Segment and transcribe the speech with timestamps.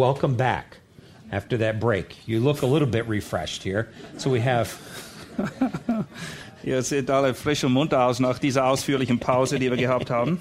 [0.00, 0.78] Welcome back
[1.30, 2.26] after that break.
[2.26, 3.90] You look a little bit refreshed here.
[4.16, 4.80] So we have
[6.64, 10.40] Ihr seht alle frisch und munter aus nach dieser ausführlichen Pause, die wir gehabt haben.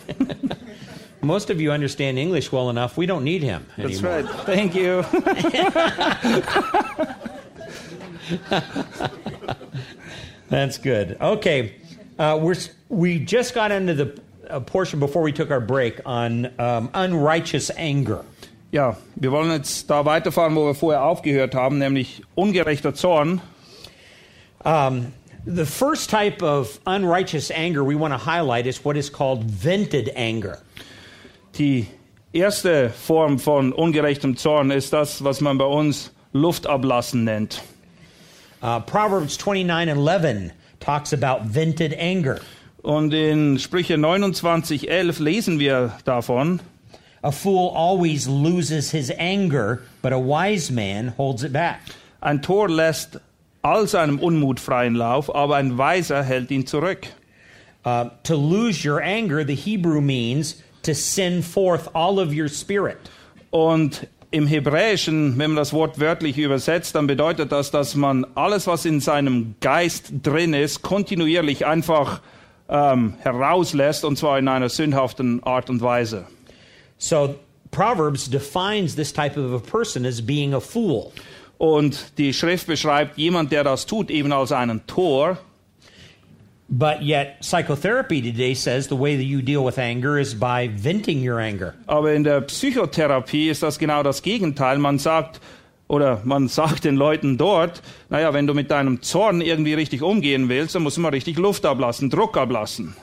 [1.21, 2.97] most of you understand English well enough.
[2.97, 4.23] We don't need him That's anymore.
[4.23, 4.45] right.
[4.45, 5.03] Thank you.
[10.49, 11.17] That's good.
[11.19, 11.73] Okay,
[12.17, 12.55] uh, we're
[12.87, 14.17] we just got into the
[14.49, 18.23] uh, portion before we took our break on um, unrighteous anger.
[18.71, 23.41] Ja, wir wollen jetzt da weiterfahren, wo wir vorher aufgehört haben, nämlich ungerechter Zorn.
[24.63, 25.11] Um,
[25.45, 30.15] the first type of unrighteous anger we want to highlight is what is called vented
[30.15, 30.59] anger.
[31.57, 31.87] Die
[32.31, 37.63] erste Form von ungerechtem Zorn ist das, was man bei uns Luftablassen nennt.
[38.61, 42.39] Uh, Proverbs 29:11 talks about vented anger.
[42.83, 46.61] Und in Sprüche 29,11 lesen wir davon,
[47.23, 51.81] A fool always loses his anger, but a wise man holds it back.
[52.21, 53.19] ein Tor lässt
[53.61, 57.07] all seinem Unmut freien Lauf, aber ein Weiser hält ihn zurück.
[57.85, 62.97] Uh, to lose your anger, the Hebrew means to send forth all of your spirit.
[63.51, 68.67] Und im Hebräischen, wenn man das Wort wörtlich übersetzt, dann bedeutet das, dass man alles,
[68.67, 72.21] was in seinem Geist drin ist, kontinuierlich einfach
[72.67, 76.27] ähm, herauslässt, und zwar in einer sündhaften Art und Weise.
[76.99, 77.35] So
[77.71, 81.11] Proverbs defines this type of a person as being a fool.
[81.57, 85.37] Und die Schrift beschreibt jemand, der das tut, eben als einen Tor.
[86.69, 91.27] But yet, psychotherapy today says the way that you deal with anger is by venting
[91.27, 91.73] your anger.
[91.87, 94.77] Aber in der Psychotherapie ist das genau das Gegenteil.
[94.77, 95.41] Man sagt,
[95.87, 100.47] oder man sagt den Leuten dort, naja, wenn du mit deinem Zorn irgendwie richtig umgehen
[100.47, 102.95] willst, dann musst du mal richtig Luft ablassen, Druck ablassen.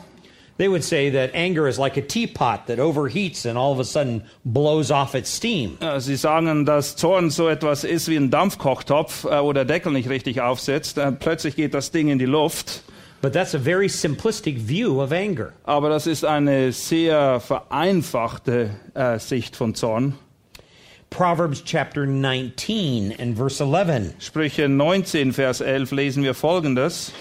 [0.59, 3.85] They would say that anger is like a teapot that overheats and all of a
[3.85, 5.77] sudden blows off its steam.
[5.83, 9.93] Ja, Sie sagen, dass Zorn so etwas ist wie ein Dampfkochtopf, äh, wo der Deckel
[9.93, 10.97] nicht richtig aufsetzt.
[10.97, 12.83] Äh, plötzlich geht das Ding in die Luft.
[13.21, 15.53] But that's a very simplistic view of anger.
[15.65, 20.15] Aber das ist eine sehr vereinfachte äh, Sicht von Zorn.
[21.11, 24.15] Proverbs chapter 19 and verse 11.
[24.19, 27.13] Sprüche 19, Vers 11 lesen wir folgendes.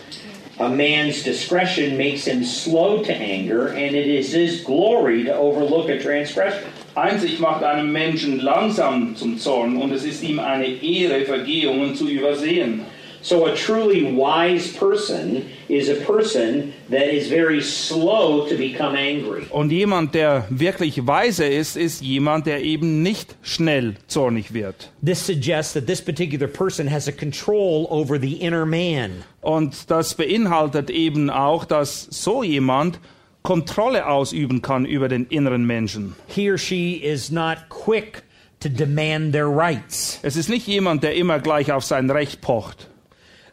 [0.57, 5.89] A man's discretion makes him slow to anger, and it is his glory to overlook
[5.89, 6.69] a transgression.
[6.95, 12.07] Einzig macht einen Menschen langsam zum Zorn und es ist ihm eine Ehre, Vergehungen zu
[12.07, 12.85] übersehen.
[13.25, 19.47] So, a truly wise person is a person that is very slow to become angry.
[19.49, 24.91] Und jemand, der wirklich weise ist, ist jemand, der eben nicht schnell zornig wird.
[25.03, 29.23] This suggests that this particular person has a control over the inner man.
[29.41, 32.99] Und das beinhaltet eben auch, dass so jemand
[33.41, 36.15] Kontrolle ausüben kann über den inneren Menschen.
[36.27, 38.21] He or she is not quick
[38.59, 40.19] to demand their rights.
[40.21, 42.87] Es ist nicht jemand, der immer gleich auf sein Recht pocht.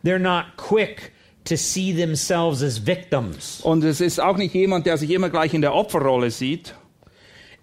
[0.05, 1.13] They're not quick
[1.45, 3.61] to see themselves as victims.
[3.63, 6.75] Und es ist auch nicht jemand, der sich immer gleich in der Opferrolle sieht.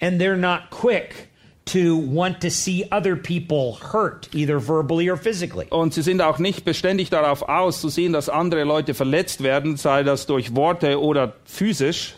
[0.02, 1.30] And they're not quick
[1.66, 5.68] to want to see other people hurt, either verbally or physically.
[5.70, 9.78] Und sie sind auch nicht beständig darauf aus, zu sehen, dass andere Leute verletzt werden,
[9.78, 12.16] sei das durch Worte oder physisch.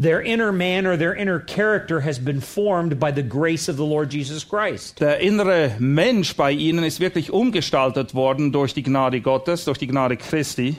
[0.00, 3.84] Their inner man or their inner character has been formed by the grace of the
[3.84, 4.98] Lord Jesus Christ.
[4.98, 9.86] Der innere Mensch bei ihnen ist wirklich umgestaltet worden durch die Gnade Gottes, durch die
[9.86, 10.76] Gnade Christi.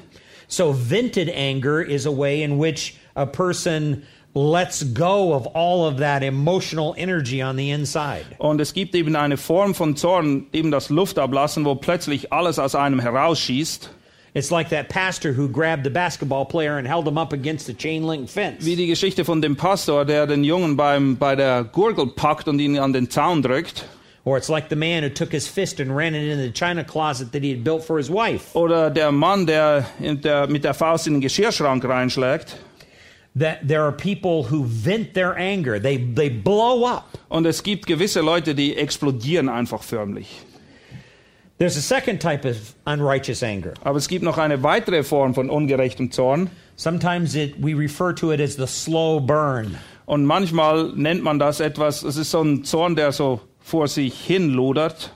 [0.48, 4.02] So, vented anger is a way in which a person
[4.34, 8.26] lets go of all of that emotional energy on the inside.
[8.40, 12.74] Und es gibt eben eine Form von Zorn, eben das Luftablassen, wo plötzlich alles aus
[12.74, 13.91] einem herausschießt.
[14.33, 17.73] It's like that pastor who grabbed the basketball player and held him up against the
[17.73, 18.66] chain link fence.
[18.66, 22.59] Wie die Geschichte von dem Pastor, der den Jungen beim, bei der Gurgel packt und
[22.59, 23.83] ihn an den Zaun drückt.
[24.23, 26.83] Or it's like the man who took his fist and ran it into the china
[26.83, 28.55] closet that he had built for his wife.
[28.55, 32.55] Oder der Mann, der, in der mit der Faust in den Geschirrschrank reinschlägt.
[33.37, 37.17] That there are people who vent their anger, they, they blow up.
[37.28, 40.45] Und es gibt gewisse Leute, die explodieren einfach förmlich.
[41.61, 43.75] There's a second type of unrighteous anger.
[43.84, 46.49] Aber es gibt noch eine weitere Form von ungerechtem Zorn.
[46.75, 49.78] Sometimes it, we refer to it as the slow burn.
[50.08, 54.19] Und manchmal nennt man das etwas, es ist so ein Zorn, der so vor sich
[54.19, 55.11] hin lodert.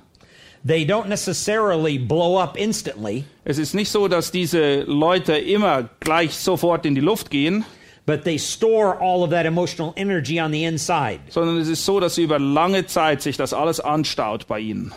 [0.64, 6.36] They don't necessarily blow up instantly, Es ist nicht so, dass diese Leute immer gleich
[6.36, 7.66] sofort in die Luft gehen,
[8.06, 11.22] but they store all of that emotional energy on the inside.
[11.28, 14.92] sondern es ist so, dass über lange Zeit sich das alles anstaut bei ihnen.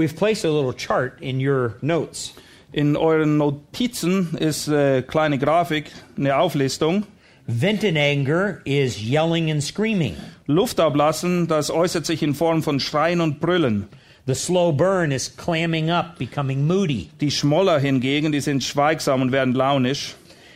[0.00, 2.32] We've placed a little chart in your notes.
[2.72, 7.04] In euren Notizen ist eine kleine Grafik, eine Auflistung.
[7.46, 10.16] Vented anger is yelling and screaming.
[10.46, 13.88] Luft ablassen, das äußert sich in Form von Schreien und Brüllen.
[14.26, 17.10] The slow burn is clamming up, becoming moody.
[17.20, 20.14] Die Schmoller hingegen, die sind schweigsam und werden launisch.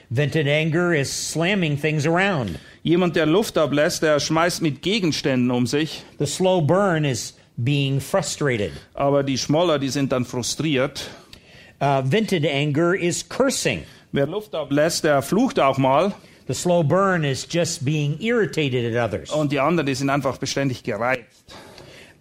[0.09, 2.59] Vented anger is slamming things around.
[2.83, 6.03] Jemand, der Luft ablässt, der schmeißt mit Gegenständen um sich.
[6.19, 8.73] The slow burn is being frustrated.
[8.95, 11.09] Aber die Schmoller, die sind dann frustriert.
[11.81, 13.85] Uh, vented anger is cursing.
[14.13, 16.13] Wer Luft ablässt, der flucht auch mal.
[16.47, 19.31] The slow burn is just being irritated at others.
[19.31, 21.55] Und die anderen, die sind einfach beständig gereizt.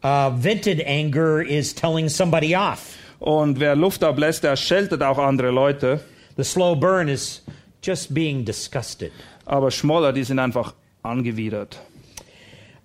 [0.03, 2.95] Uh, vented anger is telling somebody off.
[3.19, 6.01] Und wer Luft ablässt, der scheltet auch andere Leute.
[6.35, 7.41] The slow burn is
[7.81, 9.11] just being disgusted.
[9.45, 11.79] Aber Schmoller, die sind einfach angewidert.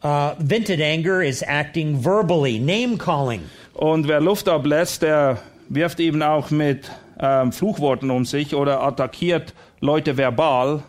[0.03, 3.43] Uh, vented anger is acting verbally, name calling.
[3.75, 9.55] Und wer Luft ablässt, der wirft eben auch mit ähm, Fluchworten um sich oder attackiert
[9.81, 10.83] Leute verbal.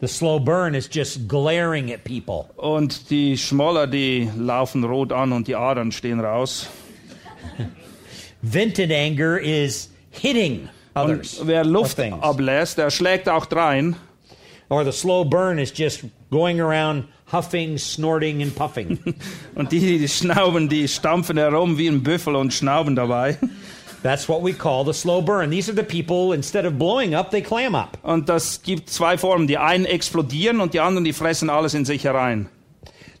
[0.00, 2.46] The slow burn is just glaring at people.
[2.56, 6.68] Und die Schmoller, die laufen rot an und die Adern stehen raus.
[8.42, 11.38] Vented anger is hitting others.
[11.38, 13.96] Und wer Luft ablässt, der schlägt auch drein.
[19.54, 23.38] Und die, die schnauben, die stampfen herum wie ein Büffel und schnauben dabei.
[24.02, 25.50] That's what we call the slow burn.
[25.50, 27.98] These are the people, instead of blowing up, they clam up.
[28.02, 29.46] Und das gibt zwei Formen.
[29.46, 32.48] Die einen explodieren und die anderen, die fressen alles in sich herein.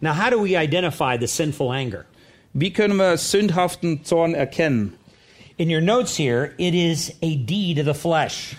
[0.00, 2.04] Now, how do we identify the sinful anger?
[2.54, 4.94] Wie können wir sündhaften Zorn erkennen?
[5.56, 8.56] In your notes here, it is a deed of the flesh.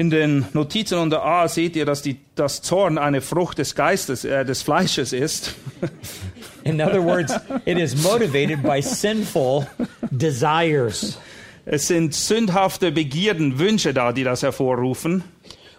[0.00, 4.24] In den Notizen unter A seht ihr, dass die, das Zorn eine Frucht des Geistes,
[4.24, 5.54] äh, des Fleisches ist.
[6.64, 7.34] In other words,
[7.66, 9.66] it is motivated by sinful
[10.10, 11.18] desires.
[11.66, 15.22] Es sind sündhafte Begierden, Wünsche da, die das hervorrufen.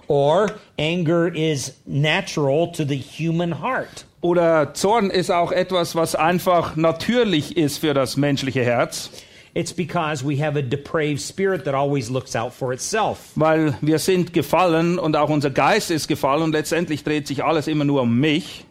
[0.08, 4.06] Or anger is natural to the human heart.
[4.22, 9.10] Oder Zorn ist auch etwas, was einfach natürlich ist für das menschliche Herz,
[9.54, 13.32] It's because we have a depraved spirit that always looks out for itself.
[13.36, 17.68] weil wir sind gefallen und auch unser Geist ist gefallen und letztendlich dreht sich alles
[17.68, 18.64] immer nur um mich.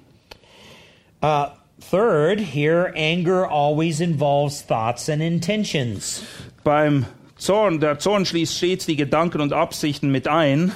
[1.22, 1.48] Uh,
[1.90, 6.22] third, here, anger always involves thoughts and intentions.
[6.64, 7.04] Beim
[7.36, 10.72] Zorn, der Zorn schließt stets die Gedanken und Absichten mit ein.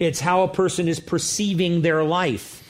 [0.00, 2.63] It's how a person is perceiving their life.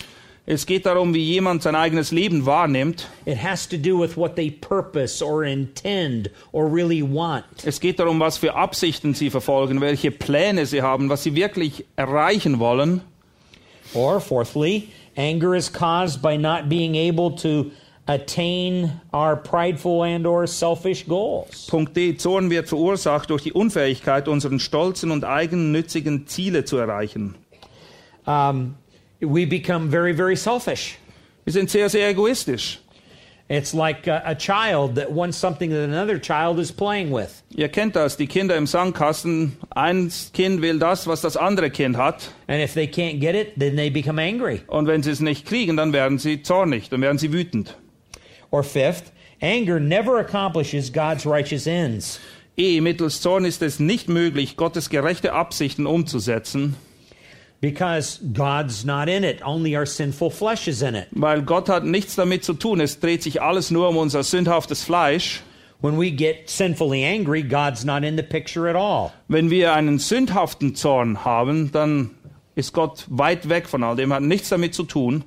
[0.47, 3.09] Es geht darum, wie jemand sein eigenes Leben wahrnimmt.
[3.25, 7.45] It has to do with what they purpose or intend or really want.
[7.65, 11.87] Es geht darum, was für Absichten sie verfolgen, welche Pläne sie haben, was sie wirklich
[11.97, 13.01] erreichen wollen.
[13.95, 17.71] Or, fourthly, anger is caused by not being able to
[18.07, 21.69] attain our prideful and or selfish goals.
[21.69, 22.19] Punkt D.
[22.19, 27.35] Zorn wird verursacht durch die Unfähigkeit, unseren stolzen und eigennützigen Ziele zu erreichen.
[28.27, 28.75] Um,
[29.25, 30.99] we become very, very selfish.
[31.45, 32.81] Wir sind sehr, sehr egoistisch.
[33.49, 37.43] It's like a, a child that wants something that another child is playing with.
[37.51, 39.59] Ihr kennt das, die Kinder im Sandkasten.
[39.71, 42.31] Ein Kind will das, was das andere Kind hat.
[42.49, 44.63] And if they can't get it, then they become angry.
[44.67, 47.77] Und wenn sie es nicht kriegen, dann werden sie zornig, dann werden sie wütend.
[48.51, 49.13] Or fifth,
[49.43, 52.19] anger never accomplishes God's righteous ends.
[52.57, 56.77] E, mittels Zorn ist es nicht möglich, Gottes gerechte Absichten umzusetzen,
[57.65, 61.09] Because God's not in it, only our sinful flesh is in it.
[61.13, 62.79] weil Gott hat nichts damit zu tun.
[62.79, 65.41] Es dreht sich alles nur um unser sündhaftes Fleisch.
[65.81, 69.15] When we get sinfully angry, God's not in the picture at all.
[69.29, 72.11] Wenn wir einen sündhaften Zorn haben, dann
[72.55, 75.25] ist Gott weit weg von all dem, hat nichts damit zu tun.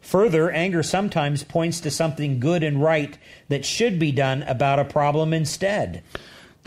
[0.00, 4.84] Further, anger sometimes points to something good and right that should be done about a
[4.84, 6.04] problem instead.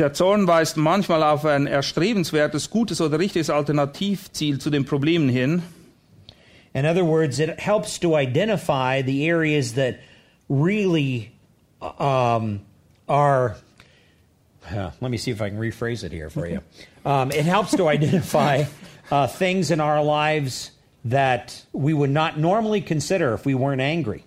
[0.01, 5.61] Der Zorn weist manchmal auf ein erstrebenswertes, gutes oder richtiges Alternativziel zu den Problemen hin.
[6.73, 9.99] In other words, it helps to identify the areas that
[10.49, 11.31] really
[11.99, 12.61] um,
[13.07, 13.57] are.
[14.71, 16.61] uh, let me see if I can rephrase it here for you.
[17.05, 18.63] Um, it helps to identify
[19.11, 20.71] uh, things in our lives
[21.05, 24.23] that we would not normally consider if we weren't angry.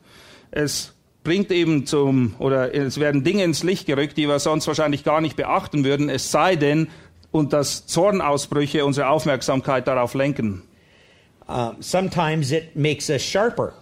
[0.52, 0.92] Es
[1.24, 5.20] bringt eben zum, oder es werden Dinge ins Licht gerückt, die wir sonst wahrscheinlich gar
[5.20, 6.88] nicht beachten würden, es sei denn,
[7.32, 10.62] und dass Zornausbrüche unsere Aufmerksamkeit darauf lenken.
[11.46, 13.72] Um, sometimes it makes us sharper.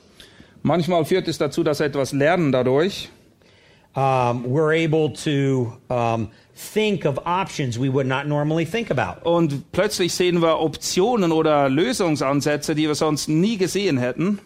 [0.62, 3.10] Manchmal führt es dazu, dass wir etwas lernen dadurch.
[3.94, 9.24] um, we're able to um, think of options we would not normally think about.
[9.24, 14.40] Und plötzlich sehen wir Optionen oder Lösungsansätze, die wir sonst nie gesehen hätten.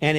[0.00, 0.16] Und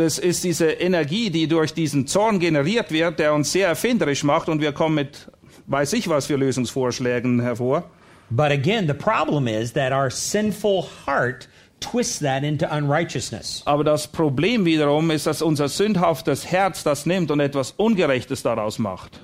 [0.00, 4.48] es ist diese Energie, die durch diesen Zorn generiert wird, der uns sehr erfinderisch macht
[4.48, 5.28] und wir kommen mit
[5.66, 7.84] weiß ich was für Lösungsvorschlägen hervor.
[8.30, 11.48] But again, the problem is that our sinful heart
[11.80, 13.62] twists that into unrighteousness.
[13.66, 18.78] Aber das Problem wiederum ist, dass unser sündhaftes Herz das nimmt und etwas Ungerechtes daraus
[18.78, 19.20] macht.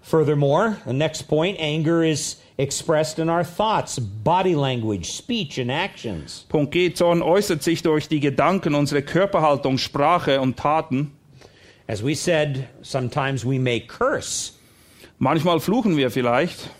[0.00, 6.46] Furthermore, the next point anger is expressed in our thoughts, body language, speech, and actions.
[6.48, 11.12] Punkt G, Zorn äußert sich durch die Gedanken, unsere Körperhaltung, Sprache und Taten.
[11.88, 14.52] As we said, sometimes we may curse.
[15.18, 16.70] Manchmal fluchen wir vielleicht.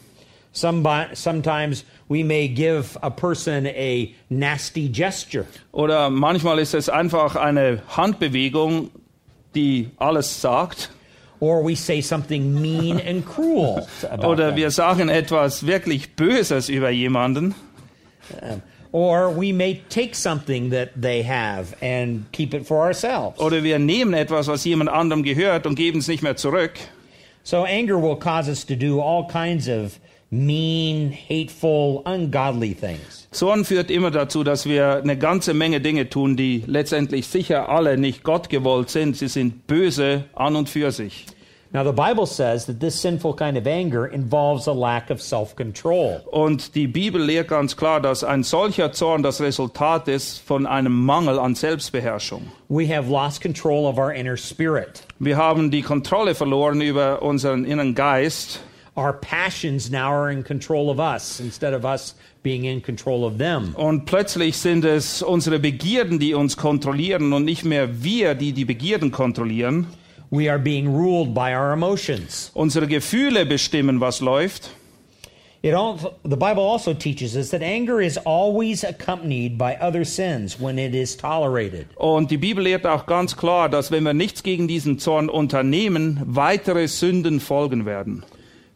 [0.53, 5.47] Somebody, sometimes we may give a person a nasty gesture.
[5.73, 8.91] Oder manchmal ist es einfach eine Handbewegung,
[9.55, 10.91] die alles sagt.
[11.43, 13.85] Or we say something mean and cruel
[14.25, 17.57] Oder wir sagen etwas wirklich Böses über jemanden.
[18.93, 23.41] Or we may take something that they have and keep it for ourselves.
[23.41, 26.75] Oder wir nehmen etwas, was jemand anderem gehört und geben es nicht mehr zurück.
[27.43, 29.99] So anger will cause us to do all kinds of
[30.33, 33.29] mean, hateful, ungodly things.
[33.31, 37.99] Zorn führt immer dazu, dass wir eine ganze Menge Dinge tun, die letztendlich sicher alle
[37.99, 39.17] nicht Gott gewollt sind.
[39.17, 41.27] Sie sind böse an und für sich.
[41.75, 45.57] Now, the Bible says that this sinful kind of anger involves a lack of self
[45.57, 46.21] control.
[46.31, 50.93] Und die Bibel lehrt ganz klar, dass ein solcher Zorn das Resultat ist von einem
[50.93, 52.53] Mangel an Selbstbeherrschung.
[52.69, 55.05] We have lost control of our inner spirit.
[55.19, 58.61] Wir haben die Kontrolle verloren über unseren inneren Geist.
[58.95, 63.39] Our passions now are in control of us instead of us being in control of
[63.39, 63.75] them.
[63.75, 68.67] Und plötzlich sind es unsere Begierden, die uns kontrollieren und nicht mehr wir, die die
[68.67, 69.87] Begierden kontrollieren.
[70.31, 72.51] We are being ruled by our emotions.
[72.53, 74.71] Unsere Gefühle bestimmen, was läuft.
[75.63, 80.61] It also, the Bible also teaches us that anger is always accompanied by other sins
[80.61, 81.87] when it is tolerated.
[81.97, 86.21] Und die Bibel lehrt auch ganz klar, dass wenn wir nichts gegen diesen Zorn unternehmen,
[86.25, 88.25] weitere Sünden folgen werden.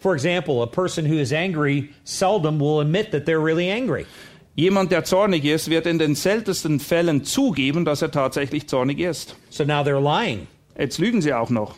[0.06, 4.06] For example, a person who is angry seldom will admit that they're really angry.
[4.54, 9.34] Jemand, der zornig ist, wird in den seltensten Fällen zugeben, dass er tatsächlich zornig ist.
[9.50, 10.46] So now they're lying.
[10.78, 11.74] Jetzt lügen sie auch noch.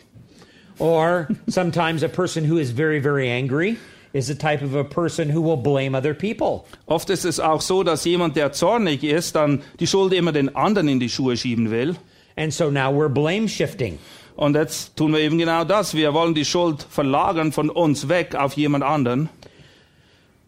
[0.77, 3.77] Or sometimes a person who is very, very angry
[4.13, 6.67] is the type of a person who will blame other people.
[6.85, 10.55] Oft ist es auch so, dass jemand, der zornig ist, dann die Schuld immer den
[10.55, 11.95] anderen in die Schuhe schieben will.
[12.37, 13.97] And so now we're blame shifting.
[14.39, 15.95] Und jetzt tun wir eben genau das.
[15.95, 19.27] Wir wollen die Schuld verlagern von uns weg auf jemand anderen.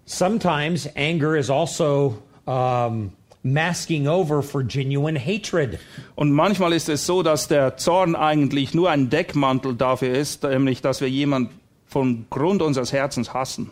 [0.06, 3.12] Sometimes anger is also um,
[3.44, 5.78] masking over for genuine hatred.
[6.16, 10.82] Und manchmal ist es so, dass der Zorn eigentlich nur ein Deckmantel dafür ist, nämlich
[10.82, 11.50] dass wir jemand
[11.86, 13.72] von Grund unseres Herzens hassen.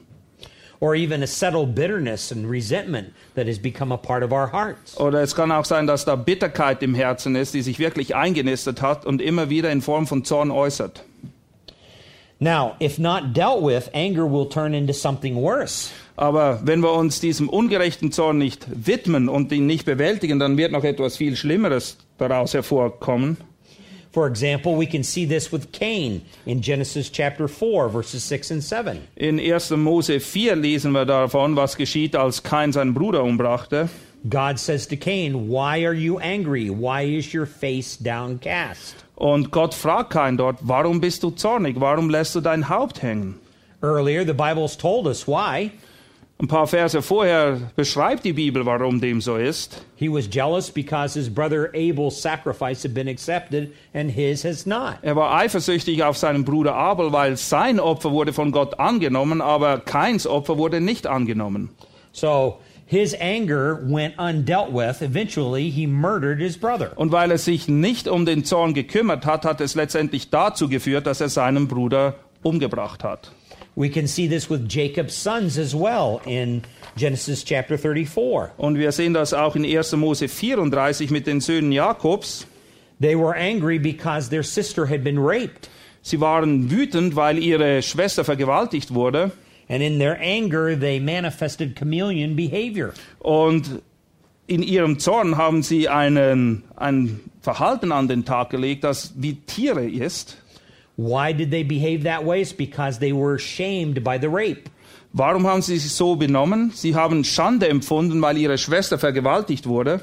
[0.81, 4.98] Or even a settled bitterness and resentment that has become a part of our hearts.
[4.98, 8.81] Oder es kann auch sein, dass da Bitterkeit im Herzen ist, die sich wirklich eingenistet
[8.81, 11.03] hat und immer wieder in Form von Zorn äußert.
[12.41, 15.89] Now, if not dealt with, anger will turn into something worse.
[16.15, 20.71] Aber wenn wir uns diesem ungerechten Zorn nicht widmen und ihn nicht bewältigen, dann wird
[20.71, 23.38] noch etwas viel Schlimmeres daraus hervorkommen.
[24.12, 28.63] For example, we can see this with Cain in Genesis chapter 4, verses 6 and
[28.63, 29.08] 7.
[29.16, 29.80] In 1.
[29.80, 33.89] Mose 4 lesen wir davon, was geschieht, als Cain seinen Bruder umbrachte.
[34.28, 36.70] God says to Cain, Why are you angry?
[36.70, 38.96] Why is your face downcast?
[39.16, 41.80] Und Gott fragt Kain dort, warum bist du zornig?
[41.80, 43.36] Warum lässt du dein Haupt hängen?
[43.82, 45.72] Earlier, the Bible's told us why.
[46.41, 49.84] Ein paar Verse vorher beschreibt die Bibel, warum dem so ist.
[49.98, 55.00] He was jealous because his brother Abel's sacrifice had been accepted and his has not.
[55.01, 59.79] Er war eifersüchtig auf seinen Bruder Abel, weil sein Opfer wurde von Gott angenommen, aber
[59.79, 61.72] Kains Opfer wurde nicht angenommen.
[62.13, 65.01] So his anger went undealt with.
[65.01, 66.93] Eventually, he murdered his brother.
[66.96, 71.05] Und weil er sich nicht um den Zorn gekümmert hat, hat es letztendlich dazu geführt,
[71.05, 73.34] dass er seinen Bruder umgebracht hat.
[73.79, 76.63] We can see this with Jacob's sons as well in
[76.98, 78.51] Genesis chapter 34.
[78.57, 79.93] Und wir sehen das auch in 1.
[79.93, 82.45] Mose 34 mit den Söhnen Jakobs.
[83.00, 85.69] They were angry because their sister had been raped.
[86.01, 89.31] Sie waren wütend, weil ihre Schwester vergewaltigt wurde.
[89.69, 92.93] And in their anger, they manifested chameleon behavior.
[93.19, 93.81] Und
[94.48, 99.89] in ihrem Zorn haben sie einen, ein Verhalten an den Tag gelegt, das wie Tiere
[99.89, 100.36] ist.
[101.00, 102.41] Why did they behave that way?
[102.41, 104.70] It's because they were shamed by the rape.
[105.13, 106.72] Warum haben sie sich so benommen?
[106.74, 110.01] Sie haben Schande empfunden, weil ihre Schwester vergewaltigt wurde.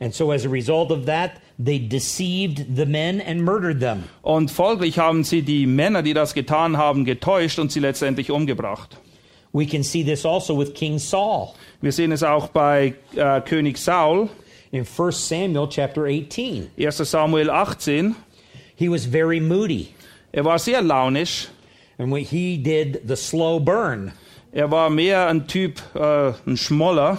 [0.00, 4.02] And so, as a result of that, they deceived the men and murdered them.
[4.22, 8.96] Und folglich haben sie die Männer, die das getan haben, getäuscht und sie letztendlich umgebracht.
[9.52, 13.78] We can see this also with King Saul Wir sehen es auch bei äh, König
[13.78, 14.28] Saul,
[14.72, 16.70] in 1 Samuel chapter 18.
[16.76, 18.16] 1 Samuel 18.
[18.74, 19.94] He was very moody,
[20.32, 21.48] Er war sehr launisch.
[21.98, 24.12] and when he did the slow burn.
[24.52, 27.18] Er war mehr ein Typ, äh, ein Schmoller.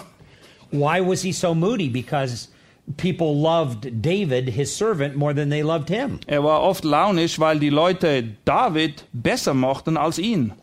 [0.72, 1.90] Why was he so moody?
[1.90, 2.50] Because
[2.98, 6.20] people loved David, his servant, more than they loved him.
[6.28, 10.54] Er war oft launisch, weil die Leute David besser mochten als ihn.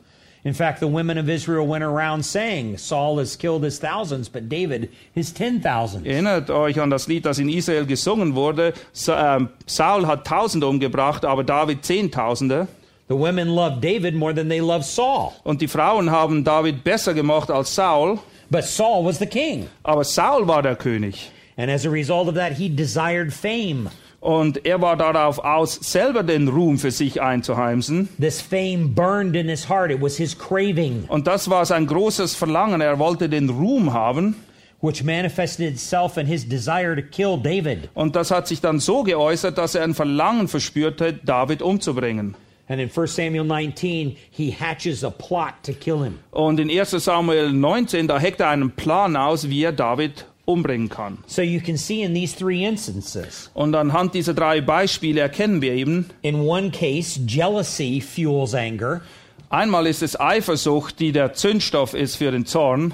[0.43, 4.49] In fact, the women of Israel went around saying, Saul has killed his thousands, but
[4.49, 6.07] David his ten thousands.
[6.07, 8.73] Erinnert euch an das Lied, das in Israel gesungen wurde.
[9.09, 12.69] Ähm, Saul hat Tausende umgebracht, aber David Zehntausende.
[13.09, 15.33] The women loved David more than they loved Saul.
[15.43, 18.19] Und die Frauen haben David besser gemacht als Saul.
[18.51, 19.69] But Saul was the king.
[19.83, 21.31] Aber Saul war der König.
[21.59, 23.91] And as a result of that, he desired fame.
[24.21, 28.11] Und er war darauf aus, selber den Ruhm für sich einzuheimsen.
[28.21, 29.91] This fame burned in his heart.
[29.91, 32.81] It was his craving, Und das war sein großes Verlangen.
[32.83, 34.37] Er wollte den Ruhm haben.
[34.83, 37.91] which manifested itself in his desire to kill David.
[37.95, 42.35] Und das hat sich dann so geäußert, dass er ein Verlangen verspürte, David umzubringen.
[42.67, 46.21] And in 1 Samuel 19, he hatches a plot to kill him.
[46.31, 50.89] Und in 1 Samuel 19, da heckt er einen Plan aus, wie er David umbringen
[50.89, 51.19] kann.
[51.27, 53.51] So you can see in these three instances.
[53.55, 59.01] Und anhand dieser drei Beispiele erkennen wir eben, In one case, jealousy fuels anger.
[59.49, 62.93] einmal ist es Eifersucht, die der Zündstoff ist für den Zorn.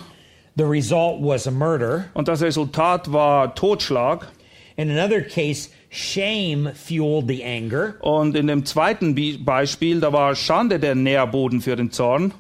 [0.57, 2.07] The result was a murder.
[2.15, 4.29] Und das Resultat war Totschlag.
[4.77, 7.95] In another case, shame fueled the anger.
[8.01, 12.33] Und in dem zweiten Beispiel, da war Schande der Nährboden für den Zorn.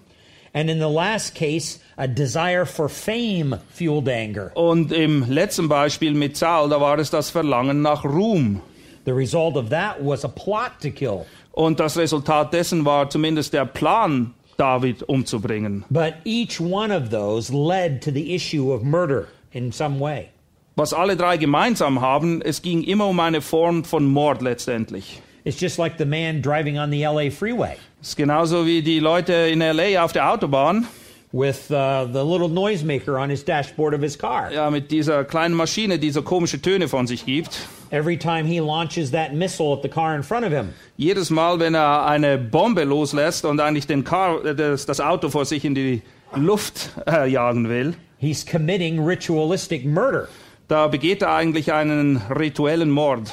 [0.54, 4.50] And in the last case, a desire for fame fueled anger.
[4.54, 8.60] Und im letzten Beispiel mit Saul, da war es das Verlangen nach Ruhm.
[9.04, 11.26] The result of that was a plot to kill.
[11.52, 15.84] Und das Resultat dessen war zumindest der Plan, David umzubringen.
[15.90, 20.28] But each one of those led to the issue of murder in some way.
[20.76, 25.22] Was alle drei gemeinsam haben, es ging immer um eine Form von Mord letztendlich.
[25.44, 28.98] It's just like the man driving on the LA freeway Es ist genauso wie die
[28.98, 30.86] Leute in LA auf der Autobahn,
[31.32, 34.50] with uh, the little noisemaker on his dashboard of his car.
[34.52, 37.66] ja, mit dieser kleinen Maschine, die so komische Töne von sich gibt.
[37.90, 41.58] Every time he launches that missile at the car in front of him, Jedes Mal,
[41.60, 45.64] wenn er eine Bombe loslässt und eigentlich den Car, äh, das, das Auto vor sich
[45.64, 46.02] in die
[46.34, 50.28] Luft äh, jagen will, he's committing ritualistic murder.
[50.68, 53.30] da begeht er eigentlich einen rituellen Mord.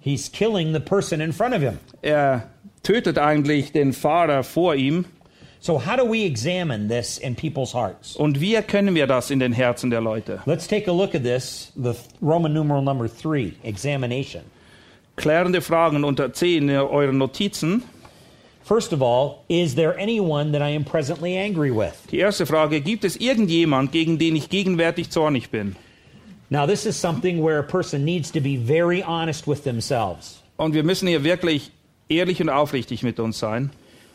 [0.00, 1.78] He's killing the person in front of him.
[2.02, 2.48] Er
[2.82, 5.04] tötet eigentlich den Fahrer vor ihm.
[5.62, 8.16] So, how do we examine this in people's hearts?
[8.16, 10.40] Und wie erkennen wir das in den Herzen der Leute?
[10.46, 14.42] Let's take a look at this, the Roman numeral number three, examination.
[15.18, 17.82] Klärende Fragen unter 10 in euren Notizen.
[18.62, 22.06] First of all, is there anyone that I am presently angry with?
[22.10, 25.76] Die erste Frage, gibt es irgendjemand, gegen den ich gegenwärtig zornig bin?
[26.48, 30.42] Now, this is something where a person needs to be very honest with themselves.
[30.56, 31.70] Und wir müssen hier wirklich
[32.08, 33.70] ehrlich und aufrichtig mit uns sein.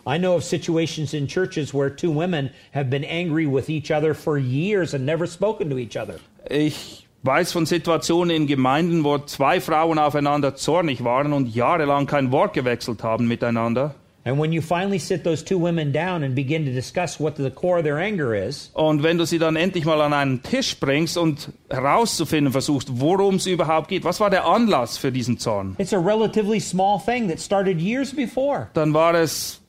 [0.07, 4.13] I know of situations in churches where two women have been angry with each other
[4.13, 6.19] for years and never spoken to each other.
[6.49, 12.31] Ich weiß von Situationen in Gemeinden, wo zwei Frauen aufeinander zornig waren und jahrelang kein
[12.31, 13.95] Wort gewechselt haben miteinander.
[14.27, 17.51] And when you finally sit those two women down and begin to discuss what the
[17.51, 20.79] core of their anger is, Und wenn du sie dann endlich mal an einen Tisch
[20.79, 25.75] bringst und herauszufinden versuchst, worum es überhaupt geht, was war der Anlass für diesen Zorn,
[25.77, 28.67] it's a relatively small thing that started years before.
[28.73, 29.61] dann war es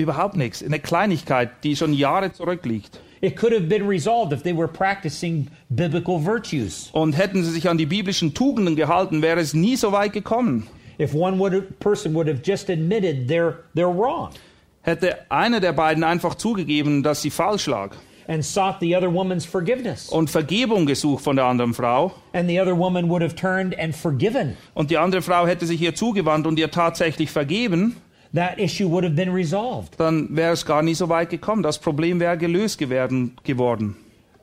[0.00, 3.00] überhaupt nichts, eine Kleinigkeit, die schon Jahre zurückliegt.
[3.22, 6.88] It could have been resolved if they were practicing biblical virtues.
[6.92, 10.66] Und hätten sie sich an die biblischen Tugenden gehalten, wäre es nie so weit gekommen.
[10.98, 14.30] If one would, person would have just admitted they're, they're wrong.
[14.82, 17.90] Hätte einer der beiden einfach zugegeben, dass sie falsch lag.
[18.26, 22.12] And sought the other woman's forgiveness, und Vergebung gesucht von der anderen Frau.
[22.32, 25.80] And the other woman would have turned and forgiven, und die andere Frau hätte sich
[25.82, 27.96] ihr zugewandt und ihr tatsächlich vergeben,
[28.34, 29.98] that issue would have been resolved.
[29.98, 31.62] dann wäre es gar nie so weit gekommen.
[31.62, 33.96] Das Problem wäre gelöst gewerden, geworden.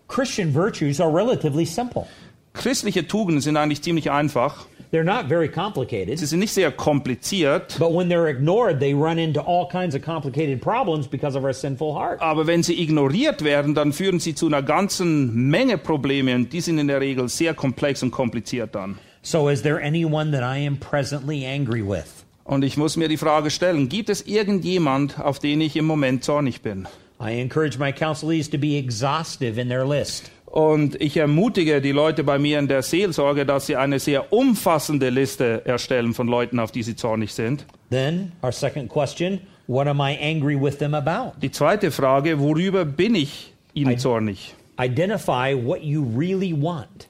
[0.08, 2.06] Christian virtues are relatively simple.
[2.54, 4.66] Christliche Tugenden sind eigentlich ziemlich einfach.
[4.92, 9.18] They're not very complicated, Sie sind nicht sehr kompliziert, but when they're ignored, they run
[9.18, 12.22] into all kinds of complicated problems because of our sinful heart.
[12.22, 16.62] aber wenn sie ignoriert werden, dann führen sie zu einer ganzen Menge Probleme und die
[16.62, 18.98] sind in der Regel sehr komplex und kompliziert dann.
[19.24, 22.17] So, is there anyone that I am presently angry with?
[22.48, 26.24] Und ich muss mir die Frage stellen, gibt es irgendjemand, auf den ich im Moment
[26.24, 26.88] zornig bin?
[27.22, 30.32] I encourage my counselees to be exhaustive in their list.
[30.46, 35.10] Und ich ermutige die Leute bei mir in der Seelsorge, dass sie eine sehr umfassende
[35.10, 37.66] Liste erstellen von Leuten, auf die sie zornig sind.
[37.90, 41.34] Then, our second question what am I angry with them about?
[41.42, 44.56] Die zweite Frage, worüber bin ich ihnen zornig?
[44.80, 47.10] Identify what you really want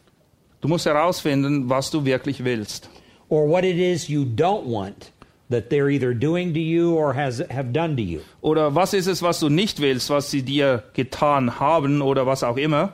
[0.62, 2.89] Du musst herausfinden, was du wirklich willst.
[3.30, 5.12] or what it is you don't want
[5.50, 8.22] that they're either doing to you or has, have done to you.
[8.42, 12.44] Oder was ist es, was du nicht willst, was sie dir getan haben oder was
[12.44, 12.94] auch immer?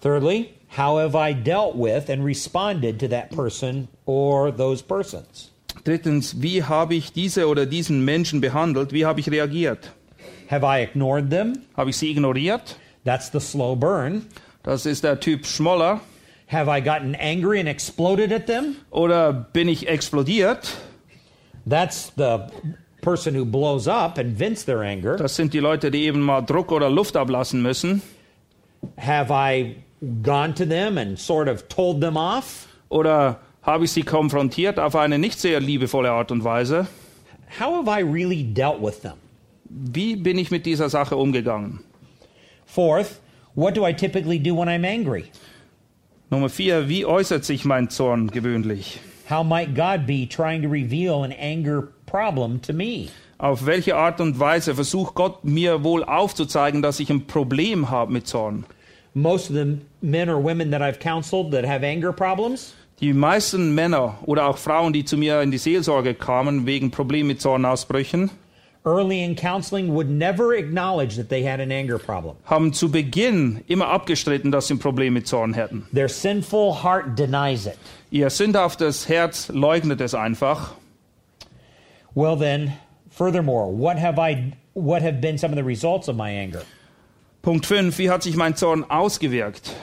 [0.00, 5.50] Thirdly, how have I dealt with and responded to that person or those persons?
[5.84, 8.92] Drittens, wie habe ich diese oder diesen Menschen behandelt?
[8.92, 9.92] Wie habe ich reagiert?
[10.48, 11.62] Have I ignored them?
[11.76, 12.76] Habe ich sie ignoriert?
[13.04, 14.26] That's the slow burn.
[14.62, 16.00] Das ist der Typ Schmoller.
[16.46, 18.76] Have I gotten angry and exploded at them?
[18.90, 20.76] Oder bin ich explodiert?
[21.66, 22.48] That's the
[23.02, 25.16] person who blows up and vents their anger.
[25.16, 28.02] Das sind die Leute, die eben mal Druck oder Luft ablassen müssen.
[28.96, 29.76] Have I
[30.22, 32.68] gone to them and sort of told them off?
[32.88, 36.86] Oder habe ich sie konfrontiert auf eine nicht sehr liebevolle Art und Weise?
[37.60, 39.14] How have I really dealt with them?
[39.68, 41.80] Wie bin ich mit dieser Sache umgegangen?
[42.66, 43.20] Fourth,
[43.54, 45.24] what do I typically do when I'm angry?
[46.30, 49.00] Nummer vier, wie äußert sich mein Zorn gewöhnlich?
[49.28, 53.08] How might God be trying to reveal an anger problem to me?
[53.38, 58.12] Auf welche Art und Weise versucht Gott mir wohl aufzuzeigen, dass ich ein Problem habe
[58.12, 58.64] mit Zorn?
[59.14, 63.74] Most of the men or women that I've counseled that have anger problems, Die meisten
[63.74, 68.30] Männer oder auch Frauen, die zu mir in die Seelsorge kamen wegen Problemen mit Zornausbrüchen,
[68.84, 72.36] early in counseling would never acknowledge that they had an anger problem.
[72.44, 75.86] haben zu Beginn immer abgestritten, dass sie ein Problem mit Zorn hätten.
[75.92, 77.78] Their sinful heart denies it.
[78.10, 80.74] Ihr sündhaftes Herz leugnet es einfach.
[82.14, 82.74] Well then,
[83.10, 86.62] furthermore, what have I what have been some of the results of my anger?
[87.42, 87.98] Punkt 5.
[87.98, 89.74] Wie hat sich mein Zorn ausgewirkt?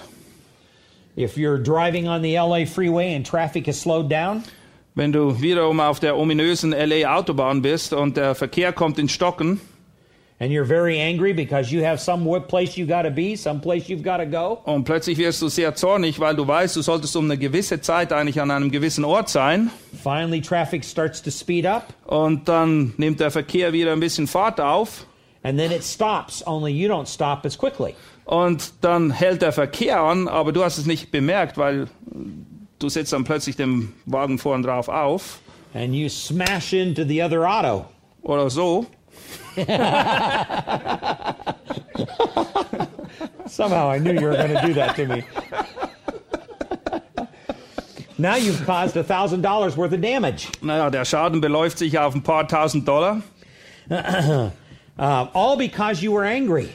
[1.15, 4.43] If you're driving on the LA freeway and traffic is slowed down,
[4.99, 9.61] Wenn du wiederum auf der ominösen LA-Autobahn bist und der Verkehr kommt in Stocken
[10.41, 13.87] and you're very angry because you have some place you got to be, some place
[13.87, 17.15] you've got to go, und plötzlich wirst du sehr zornig, weil du weißt, du solltest
[17.15, 19.69] um eine gewisse Zeit eigentlich an einem gewissen Ort sein.
[20.03, 21.93] Finally traffic starts to speed up.
[22.05, 25.05] Und dann nimmt der Verkehr wieder ein bisschen Fahrt auf.
[25.43, 27.95] And then it stops, only you don't stop as quickly.
[28.25, 31.87] und dann hält der Verkehr an, aber du hast es nicht bemerkt, weil
[32.79, 35.39] du setzt dann plötzlich den Wagen vorn drauf auf
[35.73, 37.85] And you smash into the other auto.
[38.23, 38.85] oder so.
[43.47, 45.23] Somehow I knew you were going to do that to me.
[48.17, 52.13] now you've caused a thousand dollars worth of damage, Naja, der Schaden beläuft sich auf
[52.15, 53.21] ein paar tausend Dollar
[53.91, 54.49] uh,
[54.97, 56.69] all because you were angry.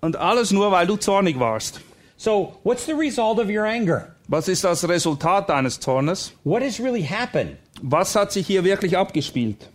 [0.00, 1.80] und alles nur, weil du zornig warst.
[2.18, 4.14] So, what's the result of your anger?
[4.28, 6.32] Was ist das Resultat deines Zornes?
[6.44, 7.56] What has really happened?
[7.82, 9.68] Was hat sich hier wirklich abgespielt?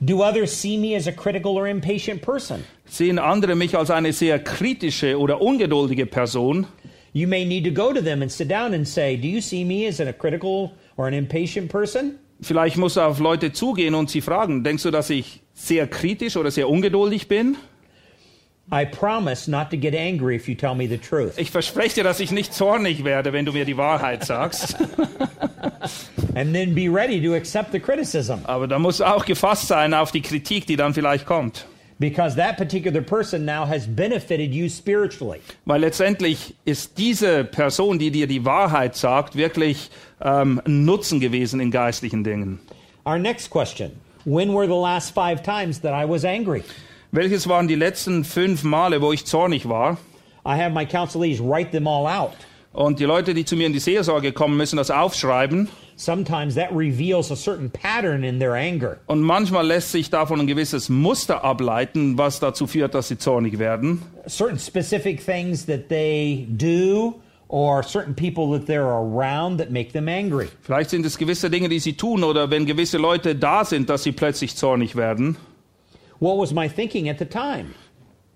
[0.00, 2.64] Do others see me as a critical or impatient person?
[2.86, 6.66] Sehen andere mich als eine sehr kritische oder ungeduldige Person?
[7.12, 9.64] You may need to go to them and sit down and say, Do you see
[9.64, 12.18] me as a critical or an impatient person?
[12.40, 16.36] Vielleicht musst du auf Leute zugehen und sie fragen, denkst du, dass ich sehr kritisch
[16.36, 17.56] oder sehr ungeduldig bin?
[18.72, 21.38] I promise not to get angry if you tell me the truth.
[21.38, 24.76] Ich verspreche dir, dass ich nicht zornig werde, wenn du mir die Wahrheit sagst.
[26.34, 29.94] And then be ready to accept the criticism Aber da musst du auch gefasst sein
[29.94, 31.66] auf die Kritik, die dann vielleicht kommt.
[32.00, 35.40] because that particular person now has benefited you spiritually.
[35.64, 41.70] Weil letztendlich ist diese Person, die dir die Wahrheit sagt, wirklich ähm, Nutzen gewesen in
[41.70, 42.58] geistlichen Dingen.
[43.06, 43.92] Our next question
[44.24, 46.64] When were the last five times that I was angry?
[47.16, 49.98] Welches waren die letzten fünf Male, wo ich zornig war?
[50.44, 52.32] I have my counselees write them all out.
[52.72, 55.68] Und die Leute, die zu mir in die Seelsorge kommen, müssen das aufschreiben.
[55.94, 58.96] Sometimes that reveals a certain pattern in their anger.
[59.06, 63.60] Und manchmal lässt sich davon ein gewisses Muster ableiten, was dazu führt, dass sie zornig
[63.60, 64.02] werden.
[64.26, 67.14] Certain specific things that they do
[67.46, 70.48] or certain people that they're around that make them angry.
[70.62, 74.02] Vielleicht sind es gewisse Dinge, die sie tun oder wenn gewisse Leute da sind, dass
[74.02, 75.36] sie plötzlich zornig werden.
[76.20, 77.74] What was my thinking at the time?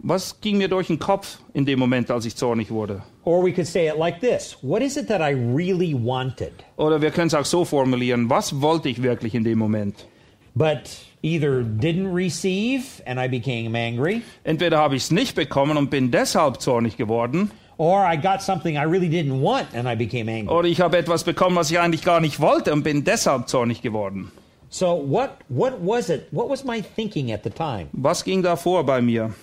[0.01, 3.03] Was ging mir durch den Kopf in dem Moment, als ich zornig wurde?
[3.25, 6.53] Or we could say it like this What is it that I really wanted?
[6.77, 10.07] Oder wir können es auch so formulieren, was wollte ich wirklich in dem Moment?
[10.55, 10.89] But
[11.23, 16.11] either didn't receive and I became angry, Entweder habe ich es nicht bekommen und bin
[16.11, 20.53] deshalb zornig geworden, or I got something I really didn't want and I became angry.
[20.55, 23.83] oder ich habe etwas bekommen, was ich eigentlich gar nicht wollte und bin deshalb zornig
[23.83, 24.31] geworden.
[24.71, 26.29] So what what was it?
[26.31, 27.89] What was my thinking at the time?
[27.95, 29.35] Was ging da vor bei mir?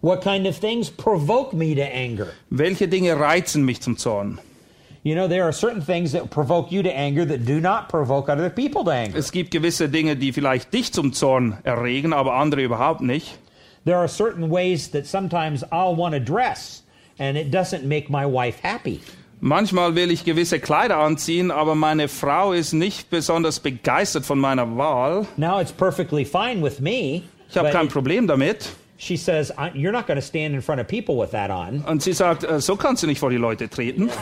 [0.00, 2.32] What kind of things provoke me to anger?
[2.50, 4.38] Welche Dinge reizen mich zum Zorn?
[5.02, 8.28] You know, there are certain things that provoke you to anger that do not provoke
[8.28, 9.16] other people to anger.
[9.18, 13.38] Es gibt gewisse Dinge, die vielleicht dich zum Zorn erregen, aber andere überhaupt nicht.
[13.84, 16.82] There are certain ways that sometimes I'll want to dress
[17.18, 19.00] and it doesn't make my wife happy.
[19.40, 24.76] Manchmal will ich gewisse Kleider anziehen, aber meine Frau ist nicht besonders begeistert von meiner
[24.76, 25.26] Wahl.
[25.36, 27.22] Now it's perfectly fine with me.
[27.50, 28.68] Ich habe kein Problem damit.
[29.00, 31.84] she says, "I- You're not going to stand in front of people with that on.
[31.86, 34.10] Und sie sagt, äh, so kannst du nicht vor die Leute treten.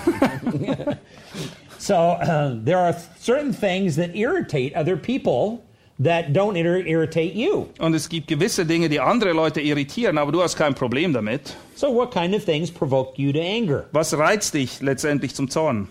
[1.78, 5.62] So uh, there are certain things that irritate other people
[6.02, 7.66] that don't ir- irritate you.
[7.78, 11.56] Und es gibt gewisse Dinge, die andere Leute irritieren, aber du hast kein Problem damit.
[11.74, 13.86] So, what kind of things provoke you to anger?
[13.92, 15.88] Was reizt dich letztendlich zum Zorn?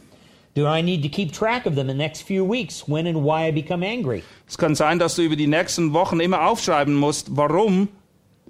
[0.55, 3.17] Do I need to keep track of them in the next few weeks when and
[3.25, 4.23] why I become angry?
[4.47, 7.89] Es kann sein, dass du über die nächsten Wochen immer aufschreiben musst, warum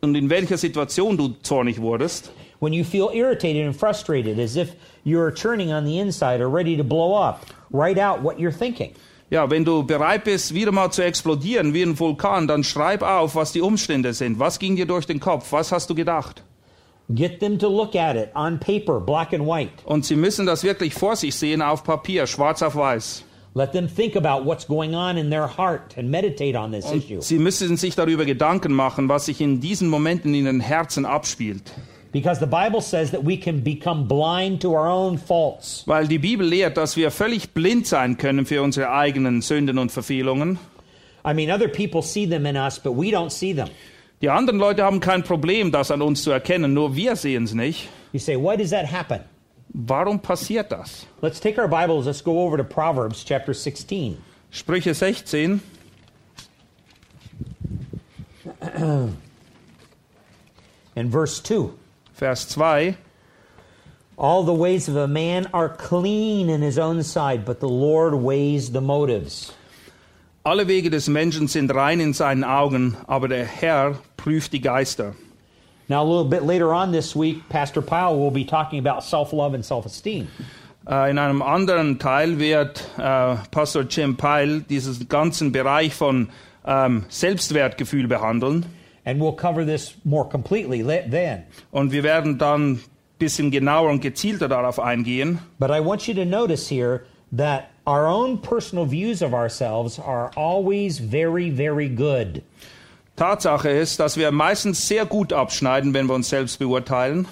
[0.01, 2.31] und in welcher Situation du zornig wurdest.
[2.59, 6.77] When you feel irritated and frustrated, as if you're churning on the inside or ready
[6.77, 7.41] to blow up,
[7.71, 8.91] write out what you're thinking.
[9.31, 13.35] Ja, wenn du bereit bist, wieder mal zu explodieren wie ein Vulkan, dann schreib auf,
[13.35, 14.37] was die Umstände sind.
[14.37, 15.51] Was ging dir durch den Kopf?
[15.51, 16.43] Was hast du gedacht?
[17.09, 19.71] Get them to look at it on paper, black and white.
[19.85, 23.23] Und sie müssen das wirklich vor sich sehen auf Papier, schwarz auf weiß.
[23.55, 27.21] Let them think about what's going on in their heart and meditate on this issue.
[27.21, 31.71] Sie müssen sich darüber Gedanken machen, was sich in diesen Momenten in den Herzen abspielt.
[32.15, 35.83] Because the Bible says that we can become blind to our own faults.
[35.85, 39.91] Weil die Bibel lehrt, dass wir völlig blind sein können für unsere eigenen Sünden und
[39.91, 40.57] Verfehlungen.
[41.25, 43.67] I mean, other people see them in us, but we don't see them.
[44.21, 47.53] Die anderen Leute haben kein Problem, das an uns zu erkennen, nur wir sehen es
[47.53, 47.89] nicht.
[48.13, 49.19] You say, why does that happen?
[49.73, 51.05] Warum passiert das?
[51.21, 54.17] Let's take our Bibles, let's go over to Proverbs chapter 16.
[54.51, 55.59] Sprüche 16,
[58.71, 59.11] And
[61.11, 61.73] verse 2
[62.17, 62.95] Vers 2.
[64.17, 68.13] All the ways of a man are clean in his own sight, but the Lord
[68.13, 69.51] weighs the motives.
[70.45, 75.15] Alle Wege des Menschen sind rein in seinen Augen, aber der Herr prüft die Geister.
[75.89, 79.33] Now, a little bit later on this week, Pastor Powell will be talking about self
[79.33, 80.27] love and self esteem.
[80.87, 86.29] Äh, In einem anderen Teil wird äh, Pastor Jim Pyle diesen ganzen Bereich von
[86.65, 88.65] ähm, Selbstwertgefühl behandeln.
[89.05, 91.43] And we'll cover this more completely then.
[91.71, 92.81] Und wir werden dann
[93.19, 95.39] bisschen genauer und gezielter darauf eingehen.
[95.59, 100.31] But I want you to notice here that our own personal views of ourselves are
[100.35, 102.41] always very, very good.
[103.15, 107.27] Tatsache ist, dass wir meistens sehr gut abschneiden, wenn wir uns selbst beurteilen.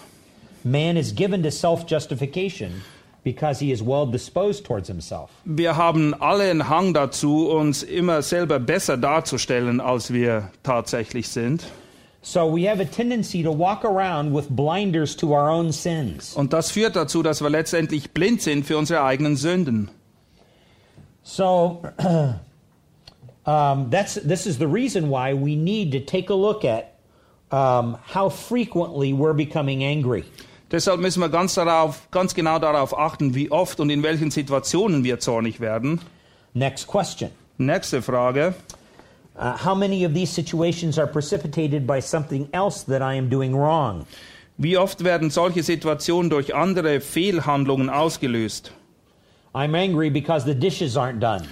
[0.64, 2.84] Man is given to self justification
[3.24, 5.30] because he is well disposed towards himself.
[5.46, 11.64] Wir haben alle einen Hang dazu, uns immer selber besser darzustellen, als wir tatsächlich sind.
[12.26, 16.34] So we have a tendency to walk around with blinders to our own sins.
[16.36, 19.90] Und das führt dazu, dass wir letztendlich blind sind für unsere eigenen Sünden.
[21.22, 21.82] So
[23.46, 26.94] um, that's this is the reason why we need to take a look at
[27.52, 30.24] um, how frequently we're becoming angry.
[30.74, 35.04] Deshalb müssen wir ganz, darauf, ganz genau darauf achten, wie oft und in welchen Situationen
[35.04, 36.02] wir zornig werden.
[36.56, 37.30] Next question.
[37.60, 38.56] Nächste Frage.
[39.36, 43.54] Uh, how many of these situations are precipitated by something else that I am doing
[43.56, 44.08] wrong?
[44.58, 48.72] Wie oft werden solche Situationen durch andere Fehlhandlungen ausgelöst?
[49.54, 51.44] I'm angry because the dishes aren't done.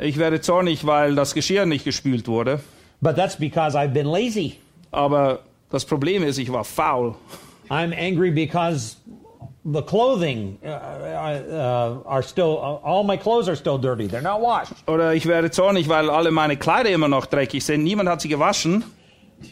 [0.00, 2.58] Ich werde zornig, weil das Geschirr nicht gespült wurde.
[3.00, 4.56] But that's because I've been lazy.
[4.90, 7.14] Aber das Problem ist, ich war faul.
[7.70, 8.96] I'm angry because
[9.64, 14.06] the clothing uh, uh, are still, all my clothes are still dirty.
[14.06, 14.74] They're not washed.
[14.86, 17.82] Oder ich werde zornig, weil alle meine Kleider immer noch dreckig sind.
[17.82, 18.84] Niemand hat sie gewaschen.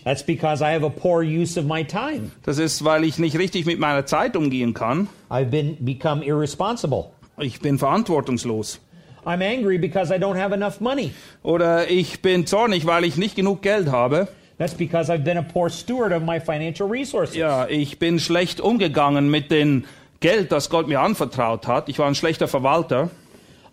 [0.04, 2.30] That's because I have a poor use of my time.
[2.44, 5.08] Das ist, weil ich nicht richtig mit meiner Zeit umgehen kann.
[5.30, 7.10] I've been become irresponsible.
[7.38, 8.80] Ich bin verantwortungslos.
[9.24, 11.12] I'm angry because I don't have enough money.
[11.42, 14.28] Oder ich bin zornig, weil ich nicht genug Geld habe.
[14.62, 17.34] That's because I've been a poor steward of my financial resources.
[17.34, 19.86] Ja, ich bin schlecht umgegangen mit dem
[20.20, 21.88] Geld, das Gott mir anvertraut hat.
[21.88, 23.10] Ich war ein schlechter Verwalter.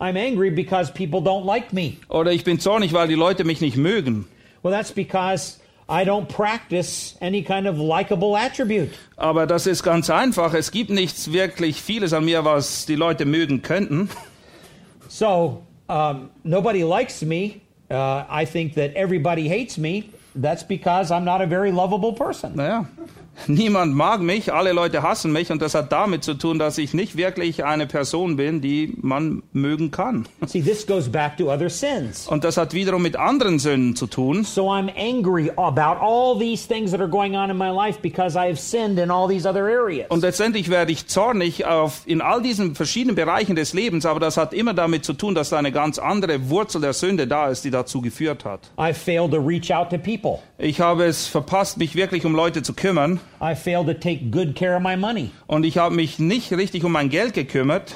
[0.00, 1.98] I'm angry because people don't like me.
[2.08, 4.26] Oder ich bin zornig, weil die Leute mich nicht mögen.
[4.64, 8.90] Well, that's because I don't practice any kind of likable attribute.
[9.16, 10.54] Aber das ist ganz einfach.
[10.54, 14.10] Es gibt nichts wirklich vieles an mir, was die Leute mögen könnten.
[15.08, 17.60] So um, nobody likes me.
[17.88, 20.10] Uh, I think that everybody hates me.
[20.34, 22.54] That's because I'm not a very lovable person.
[22.54, 22.86] Naja,
[23.46, 26.94] niemand mag mich, alle Leute hassen mich und das hat damit zu tun, dass ich
[26.94, 30.26] nicht wirklich eine Person bin, die man mögen kann.
[30.46, 32.26] See, this goes back to other sins.
[32.26, 34.44] Und das hat wiederum mit anderen Sünden zu tun.
[34.44, 38.36] So I'm angry about all these things that are going on in my life because
[38.36, 40.06] I have sinned in all these other areas.
[40.10, 44.36] Und letztendlich werde ich zornig auf, in all diesen verschiedenen Bereichen des Lebens, aber das
[44.36, 47.64] hat immer damit zu tun, dass da eine ganz andere Wurzel der Sünde da ist,
[47.64, 48.70] die dazu geführt hat.
[48.78, 50.38] I failed to reach out to people.
[50.58, 54.54] Ich habe es verpasst, mich wirklich um Leute zu kümmern I failed to take good
[54.54, 55.30] care of my money.
[55.46, 57.94] und ich habe mich nicht richtig um mein Geld gekümmert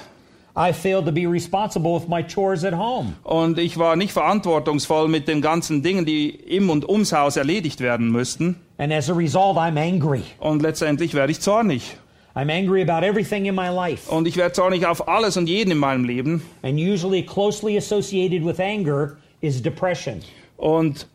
[0.57, 3.15] I failed to be responsible with my chores at home.
[3.25, 7.81] und ich war nicht verantwortungsvoll mit den ganzen Dingen, die im und ums Haus erledigt
[7.81, 10.23] werden müssten And as a result, I'm angry.
[10.39, 11.97] und letztendlich werde ich zornig
[12.37, 14.11] I'm angry about everything in my life.
[14.11, 18.45] und ich werde zornig auf alles und jeden in meinem Leben And usually closely associated
[18.45, 20.21] with anger is depression.
[20.57, 21.09] und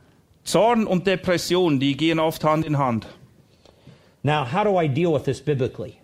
[0.45, 3.05] Zorn und Depression, die gehen oft Hand in Hand.
[4.23, 5.99] Now, how do I deal with this biblically?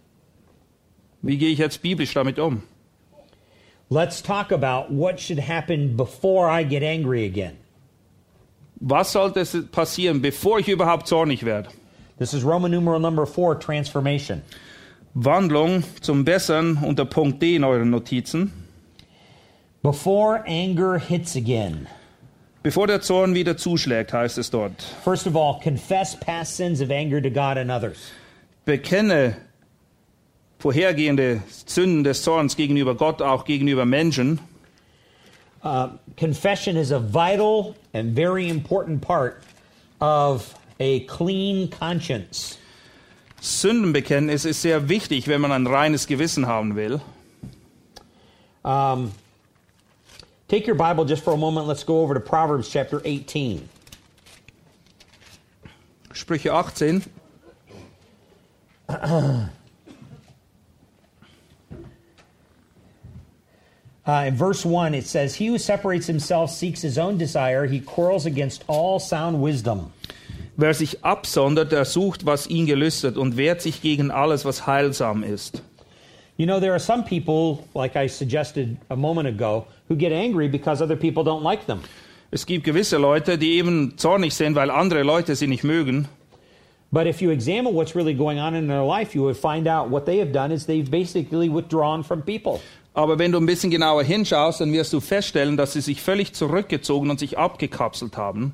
[1.21, 2.63] Wie gehe ich jetzt biblisch damit um?
[3.89, 7.57] Let's talk about what should happen before I get angry again.
[8.79, 11.69] Was sollte passieren, bevor ich überhaupt zornig werde?
[12.17, 14.41] This is Roman numeral number four, transformation.
[15.15, 18.51] Wandlung zum Besseren unter Punkt D in euren Notizen.
[19.81, 21.87] Before anger hits again.
[22.65, 24.81] Bevor der Zorn wieder zuschlägt, heißt es dort.
[25.03, 28.11] First of all, confess past sins of anger to God and others.
[28.65, 29.37] Bekenne
[30.57, 34.39] vorhergehende Sünden des Zorns gegenüber Gott, auch gegenüber Menschen.
[35.63, 39.43] Uh, confession is a vital and very important part
[40.01, 42.57] of a clean conscience.
[43.41, 46.99] Sündenbekenntnis ist sehr wichtig, wenn man ein reines Gewissen haben will.
[48.63, 49.11] Um,
[50.47, 51.67] take your Bible just for a moment.
[51.67, 53.67] Let's go over to Proverbs chapter 18.
[56.13, 57.03] Sprüche 18.
[64.07, 67.65] Uh, in verse 1, it says, He who separates himself seeks his own desire.
[67.65, 69.91] He quarrels against all sound wisdom.
[70.57, 75.23] Wer sich absondert, der sucht, was ihn gelüstet und wehrt sich gegen alles, was heilsam
[75.23, 75.63] ist.
[76.37, 80.49] You know, there are some people, like I suggested a moment ago, who get angry
[80.49, 81.81] because other people don't like them.
[82.31, 86.09] Es gibt gewisse Leute, die eben zornig sind, weil andere Leute sie nicht mögen.
[86.91, 89.89] But if you examine what's really going on in their life, you would find out
[89.89, 92.59] what they have done is they've basically withdrawn from people.
[92.93, 96.33] Aber wenn du ein bisschen genauer hinschaust, dann wirst du feststellen, dass sie sich völlig
[96.33, 98.53] zurückgezogen und sich abgekapselt haben.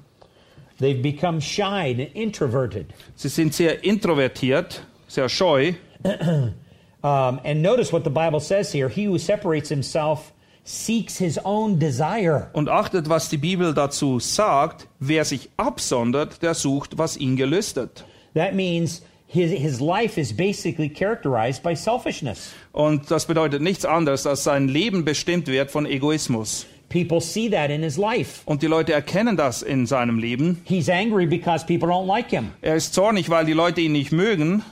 [0.80, 2.88] They've become shy and introverted.
[3.16, 5.74] Sie sind sehr introvertiert, sehr scheu.
[7.04, 10.32] Um, and notice what the Bible says here He who separates himself
[10.64, 12.50] seeks his own desire.
[12.54, 14.88] Und achtet, was die Bibel dazu sagt.
[15.00, 18.06] Wer sich absondert, der sucht, was ihn gelüstet.
[18.36, 22.52] That means his, his life is basically characterized by selfishness.
[22.72, 26.66] Und das bedeutet nichts anderes, dass sein Leben bestimmt wird von Egoismus.
[26.90, 28.42] People see that in his life.
[28.46, 30.62] Und die Leute erkennen das in seinem Leben.
[30.66, 32.52] He's angry because people don't like him.
[32.62, 34.64] Er ist zornig, weil die Leute ihn nicht mögen.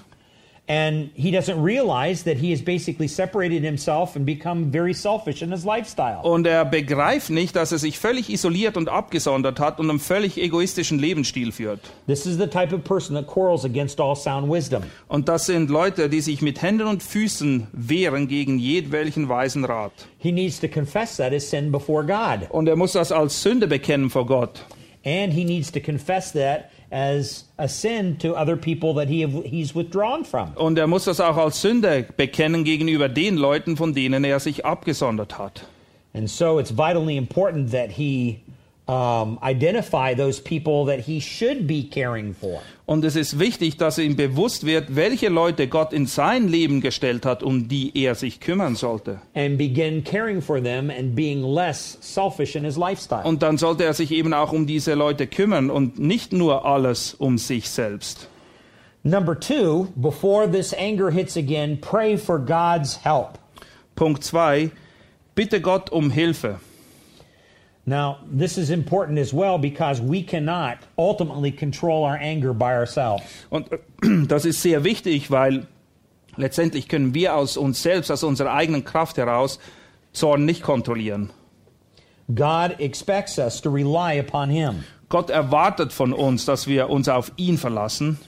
[0.69, 5.51] And he doesn't realize that he has basically separated himself and become very selfish in
[5.51, 6.21] his lifestyle.
[6.21, 10.38] Und er begreift nicht, dass er sich völlig isoliert und abgesondert hat und einen völlig
[10.38, 11.79] egoistischen Lebensstil führt.
[12.05, 14.84] This is the type of person that quarrels against all sound wisdom.
[15.08, 19.93] Und das sind Leute, die sich mit Händen und Füßen wehren gegen jedwelchen weisen Rat.
[20.19, 22.47] He needs to confess that as sin before God.
[22.51, 24.63] Und er muss das als Sünde bekennen vor Gott.
[25.03, 29.43] And he needs to confess that as a sin to other people that he have,
[29.45, 30.54] he's withdrawn from.
[30.56, 34.65] Und er muss das auch als Sünde bekennen gegenüber den Leuten, von denen er sich
[34.65, 35.65] abgesondert hat.
[36.13, 38.39] And so it's vitally important that he
[38.89, 42.62] um, identify those people that he should be caring for.
[42.88, 47.23] Und es ist wichtig, dass ihm bewusst wird, welche Leute Gott in sein Leben gestellt
[47.23, 49.21] hat, um die er sich kümmern sollte.
[49.36, 53.23] and begin caring for them and being less selfish in his lifestyle.
[53.23, 57.13] Und dann sollte er sich eben auch um diese Leute kümmern und nicht nur alles
[57.13, 58.28] um sich selbst.
[59.04, 63.38] Number two, before this anger hits again, pray for God's help.
[63.95, 64.71] Punkt 2.
[65.36, 66.60] Bitte Gott um Hilfe.
[67.89, 73.23] Now, this is important as well because we cannot ultimately control our anger by ourselves.
[73.49, 73.80] Und äh,
[74.27, 75.65] das ist sehr wichtig, weil
[76.35, 79.60] letztendlich können wir aus uns selbst, aus unserer eigenen Kraft heraus,
[80.13, 81.31] Zorn nicht kontrollieren.
[82.35, 84.83] God expects us to rely upon Him.
[85.10, 88.19] Gott erwartet von uns, dass wir uns auf ihn verlassen.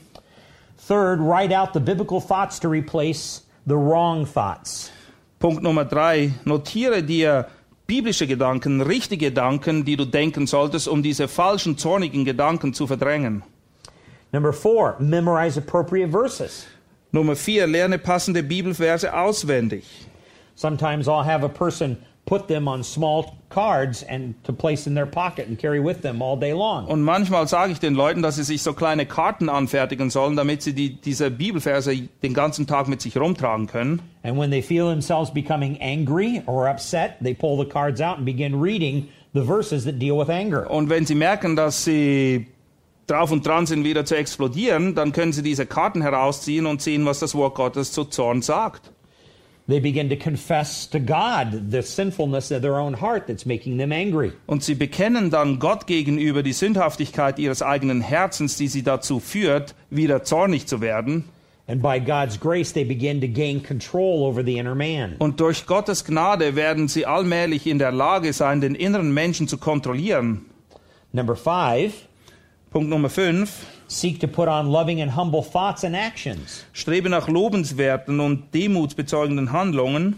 [0.87, 4.91] Third, write out the biblical thoughts to replace the wrong thoughts.
[5.37, 7.45] Punkt Nummer drei, notiere dir
[7.91, 13.43] biblische Gedanken, richtige Gedanken, die du denken solltest, um diese falschen, zornigen Gedanken zu verdrängen.
[14.31, 16.67] Number four, memorize appropriate verses.
[17.11, 19.83] Nummer vier, lerne passende Bibelverse auswendig.
[20.55, 25.05] Sometimes I'll have a person put them on small cards and to place in their
[25.05, 26.87] pocket and carry with them all day long.
[26.87, 30.61] Und manchmal sage ich den Leuten, dass sie sich so kleine Karten anfertigen sollen, damit
[30.61, 34.01] sie die, diese Bibelverse den ganzen Tag mit sich rumtragen können.
[34.23, 38.25] And when they feel themselves becoming angry or upset, they pull the cards out and
[38.25, 40.69] begin reading the verses that deal with anger.
[40.69, 42.47] Und wenn sie merken, dass sie
[43.07, 47.05] drauf und dran sind, wieder zu explodieren, dann können sie diese Karten herausziehen und sehen,
[47.05, 48.91] was das Wort Gottes zu Zorn sagt.
[54.47, 59.75] Und sie bekennen dann Gott gegenüber die Sündhaftigkeit ihres eigenen Herzens, die sie dazu führt,
[59.89, 61.25] wieder zornig zu werden.
[65.19, 69.57] Und durch Gottes Gnade werden sie allmählich in der Lage sein, den inneren Menschen zu
[69.57, 70.45] kontrollieren.
[71.13, 71.93] Number five,
[72.71, 73.49] Punkt Nummer 5.
[73.91, 76.65] Seek to put on loving and humble thoughts and actions.
[76.73, 80.17] Strebe nach lobenswerten und demutsbezeugenden Handlungen.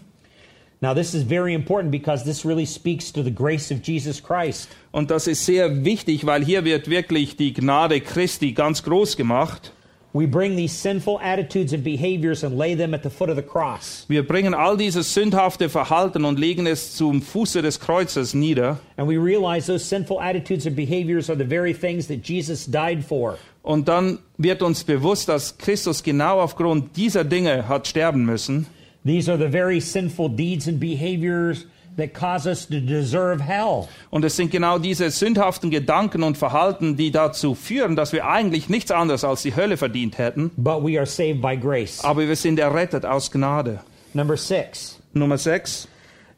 [0.81, 4.69] Now, this is very important because this really speaks to the grace of Jesus Christ.
[4.91, 9.71] Und das ist sehr wichtig, weil hier wird wirklich die Gnade Christi ganz groß gemacht.
[10.15, 13.41] We bring these sinful attitudes and behaviors and lay them at the foot of the
[13.41, 14.05] cross.
[14.09, 18.77] Wir bringen all dieses sündhafte Verhalten und legen es zum Fuße des Kreuzes nieder.
[18.97, 23.03] And we realize those sinful attitudes and behaviors are the very things that Jesus died
[23.03, 23.39] for.
[23.63, 28.67] Und dann wird uns bewusst, dass Christus genau aufgrund dieser Dinge hat sterben müssen.
[29.05, 31.65] These are the very sinful deeds and behaviors
[31.97, 33.87] that cause us to deserve hell.
[34.09, 38.67] Und es sind genau diese sündhaften Gedanken und Verhalten, die dazu führen, dass wir eigentlich
[38.67, 40.51] nichts anderes als die Hölle verdient hätten.
[40.57, 42.03] But we are saved by grace.
[42.03, 43.79] Aber wir sind errettet aus Gnade.
[44.13, 45.87] Number six, Nummer 6.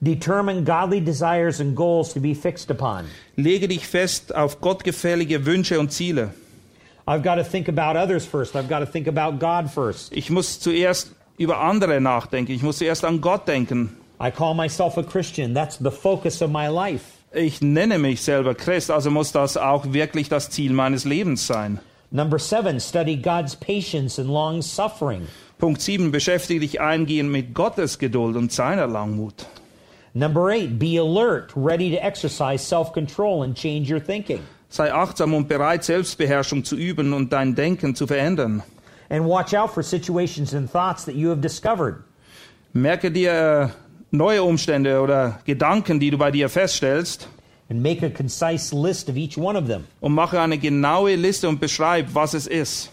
[0.02, 3.06] determine godly desires and goals to be fixed upon.
[3.36, 6.34] Lege dich fest auf gottgefällige Wünsche und Ziele.
[7.08, 8.56] I've got to think about others first.
[8.56, 10.12] I've got to think about God first.
[10.12, 12.52] Ich muss zuerst über andere nachdenken.
[12.52, 13.96] Ich muss zuerst an Gott denken.
[14.20, 15.54] I call myself a Christian.
[15.54, 17.12] That's the focus of my life.
[17.34, 21.80] Ich nenne mich selber Christ, also muss das auch wirklich das Ziel meines Lebens sein.
[22.12, 25.28] Number seven, study God's patience and long suffering.
[25.58, 26.12] Punkt 7.
[26.12, 29.46] Beschäftige dich eingehend mit Gottes Geduld und seiner Langmut.
[30.14, 34.40] Number eight, be alert, ready to exercise self control and change your thinking.
[34.76, 38.62] Sei achtsam und bereit, Selbstbeherrschung zu üben und dein Denken zu verändern.
[39.08, 42.04] And watch out for situations and thoughts that you have discovered.
[42.74, 43.72] Merke dir
[44.12, 47.30] neue Umstände oder Gedanken, die du bei dir feststellst,
[47.70, 49.86] and make a concise list of each one of them.
[50.02, 52.92] und mache eine genaue Liste und beschreib, was es ist.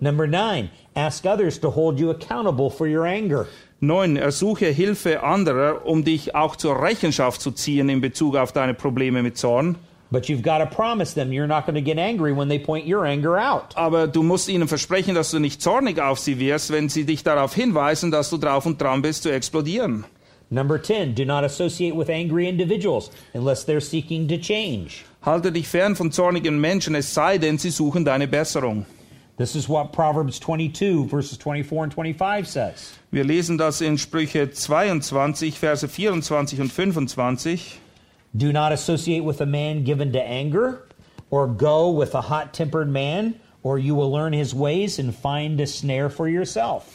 [0.00, 3.46] Number nine, ask others to hold you accountable for your anger.
[3.80, 4.16] 9.
[4.16, 9.22] Ersuche Hilfe anderer, um dich auch zur Rechenschaft zu ziehen in Bezug auf deine Probleme
[9.22, 9.76] mit Zorn.
[10.12, 12.86] But you've got to promise them you're not going to get angry when they point
[12.86, 13.74] your anger out.
[13.76, 17.24] Aber du musst ihnen versprechen, dass du nicht zornig auf sie wirst, wenn sie dich
[17.24, 20.04] darauf hinweisen, dass du drauf und dran bist zu explodieren.
[20.50, 25.02] Number 10, do not associate with angry individuals unless they're seeking to change.
[25.22, 28.84] Halte dich fern von zornigen Menschen, es sei denn, sie suchen deine Besserung.
[29.38, 32.92] This is what Proverbs 22, verses 24 and 25 says.
[33.10, 37.80] Wir lesen das in Sprüche 22, Verse 24 und 25.
[38.34, 40.86] Do not associate with a man given to anger,
[41.30, 45.60] or go with a hot tempered man, or you will learn his ways and find
[45.60, 46.94] a snare for yourself.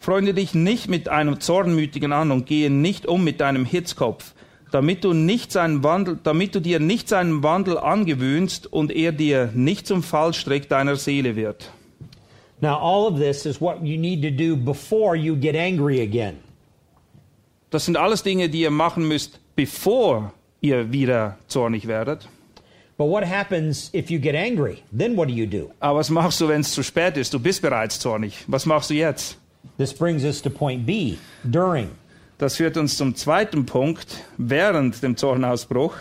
[0.00, 4.34] Freunde dich nicht mit einem Zornmütigen an und gehe nicht um mit deinem Hitzkopf,
[4.70, 9.50] damit du, nicht seinen Wandel, damit du dir nicht seinen Wandel angewöhnst und er dir
[9.54, 11.70] nicht zum Fallstrick deiner Seele wird.
[12.60, 16.38] Now, all of this is what you need to do before you get angry again.
[17.70, 22.28] Das sind alles Dinge, die ihr machen müsst, bevor ihr wieder zornig werdet.
[22.96, 24.78] But what happens if you get angry?
[24.90, 25.70] Then what do you do?
[25.78, 27.32] Aber was machst du, wenn es zu spät ist?
[27.32, 28.44] Du bist bereits zornig.
[28.48, 29.38] Was machst du jetzt?
[29.76, 31.90] This brings us to point B during.
[32.38, 35.94] Das führt uns zum zweiten Punkt, während dem Zornausbruch.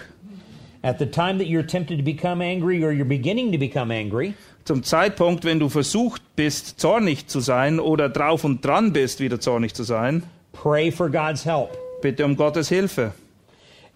[0.82, 4.34] At the time that you're tempted to become angry or you're beginning to become angry,
[4.68, 9.40] Zum Zeitpunkt, wenn du versucht bist, zornig zu sein oder drauf und dran bist, wieder
[9.40, 10.24] zornig zu sein,
[10.62, 11.78] pray for God's help.
[12.02, 13.14] bitte um Gottes Hilfe.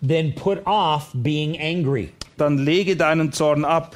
[0.01, 2.11] Then put off being angry.
[2.37, 3.95] Dann lege deinen Zorn ab.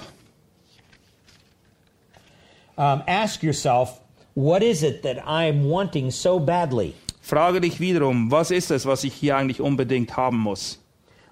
[2.78, 4.00] Um, ask yourself,
[4.36, 6.94] what is it that I'm wanting so badly?
[7.22, 10.78] Frage dich wiederum, was ist es, was ich hier eigentlich unbedingt haben muss?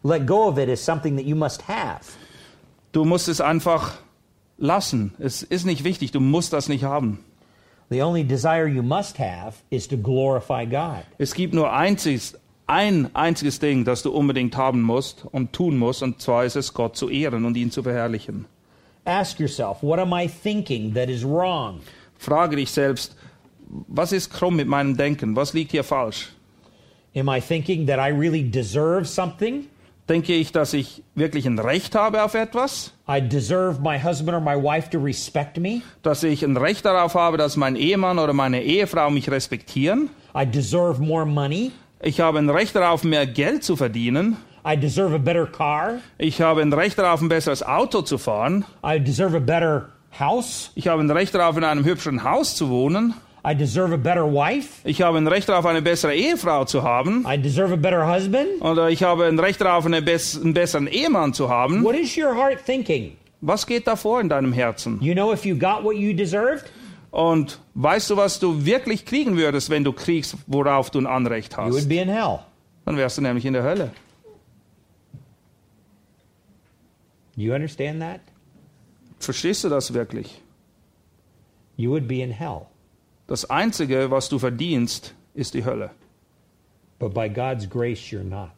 [0.04, 2.18] Let go of it as something that you must have.
[2.94, 3.98] Du musst es einfach
[4.58, 5.14] lassen.
[5.20, 7.20] Es ist nicht wichtig, du musst das nicht haben.
[7.94, 11.04] The only desire you must have is to glorify God.
[11.20, 12.36] Es gibt nur einziges,
[12.66, 16.74] ein einziges Ding, das du unbedingt haben musst und tun musst, und zwar ist es,
[16.74, 18.46] Gott zu ehren und ihn zu verherrlichen.
[19.06, 21.82] Ask yourself, what am I thinking that is wrong?
[22.18, 23.16] Frage dich selbst,
[23.88, 25.36] was ist krumm mit meinem Denken?
[25.36, 26.34] Was liegt hier falsch?
[27.16, 29.68] Am I thinking that I really deserve something?
[30.10, 32.93] Denke ich, dass ich wirklich ein Recht habe auf etwas?
[33.06, 35.82] I deserve my husband or my wife to respect me?
[36.04, 40.10] Dass ich ein Recht darauf habe, dass mein Ehemann oder meine Ehefrau mich respektieren?
[40.34, 41.74] I deserve more money?
[42.02, 44.38] Ich habe ein Recht darauf, mehr Geld zu verdienen?
[44.66, 45.96] I deserve a better car?
[46.18, 48.64] Ich habe ein Recht darauf, ein besseres Auto zu fahren?
[48.86, 50.72] I deserve a better house?
[50.76, 53.16] Ich habe ein Recht darauf, in einem hübschen Haus zu wohnen?
[53.46, 54.80] I deserve a better wife?
[54.88, 57.26] Ich habe ein Recht darauf, eine bessere Ehefrau zu haben?
[57.28, 58.62] I deserve a better husband?
[58.62, 61.84] Oder ich habe ein Recht darauf, eine bess einen besseren Ehemann zu haben?
[61.84, 63.18] What is your heart thinking?
[63.42, 64.98] Was geht da vor in deinem Herzen?
[65.02, 66.72] You know if you got what you deserved?
[67.12, 71.54] Und weißt du, was du wirklich kriegen würdest, wenn du kriegst, worauf du ein Anrecht
[71.58, 71.90] You would hast?
[71.90, 72.40] be in hell.
[72.86, 73.92] Dann wärst du nämlich in der Hölle.
[77.36, 78.22] You understand that?
[79.20, 80.42] Verstehst du das wirklich?
[81.76, 82.68] You would be in hell.
[83.28, 85.92] Das Einzige, was du verdienst, ist die Hölle.
[87.00, 88.52] But by God's grace, you're not.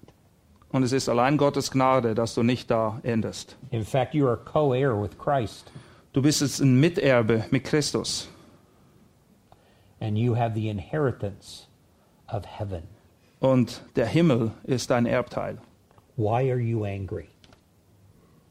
[0.72, 3.55] Und es ist allein Gottes Gnade, dass du nicht da endest.
[3.72, 5.72] In fact, you are co heir with Christ,
[6.13, 8.28] Du bist jetzt ein Miterbe mit Christus.
[10.01, 11.68] and you have the inheritance
[12.30, 12.84] of heaven.
[13.39, 15.57] Und der Himmel ist dein Erbteil.
[16.18, 17.28] Why are you angry?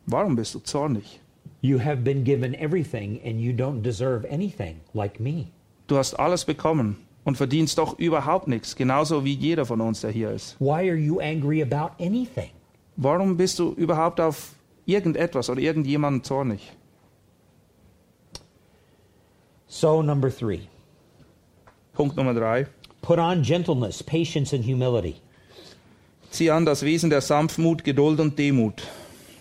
[0.07, 1.21] Warum bist du zornig?
[1.61, 5.49] You have been given everything, and you don't deserve anything like me.
[5.87, 10.11] Du hast alles bekommen und verdienst doch überhaupt nichts, genauso wie jeder von uns, der
[10.11, 10.57] hier ist.
[10.59, 12.51] Why are you angry about anything?
[12.97, 14.53] Warum bist du überhaupt auf
[14.87, 16.73] irgendetwas oder irgendjemanden zornig?
[19.67, 20.61] So, number three,
[21.95, 22.67] Punkt Nummer drei.
[23.03, 25.17] put on gentleness, patience, and humility.
[26.31, 28.83] Zieh an das Wesen der Sanftmut, Geduld und Demut.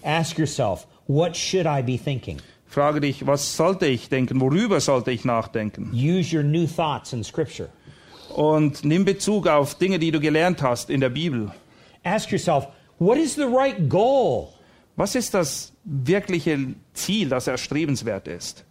[0.03, 2.39] Ask yourself, what should I be thinking?
[2.73, 4.41] Frage dich, was sollte ich denken?
[4.41, 5.91] Worüber sollte ich nachdenken?
[5.93, 7.69] Use your new thoughts in Scripture.
[8.33, 11.51] Und nimm Bezug auf Dinge, die du gelernt hast in der Bibel.
[12.03, 12.65] Ask yourself,
[12.97, 14.47] what is the right goal?
[14.95, 18.65] Was ist das wirkliche Ziel, das erstrebenswert ist?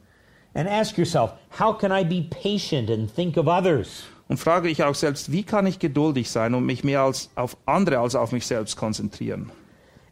[0.55, 4.03] And ask yourself, how can I be patient and think of others?
[4.27, 7.57] Und frage dich auch selbst, wie kann ich geduldig sein und mich mehr als auf
[7.67, 9.53] andere als auf mich selbst konzentrieren?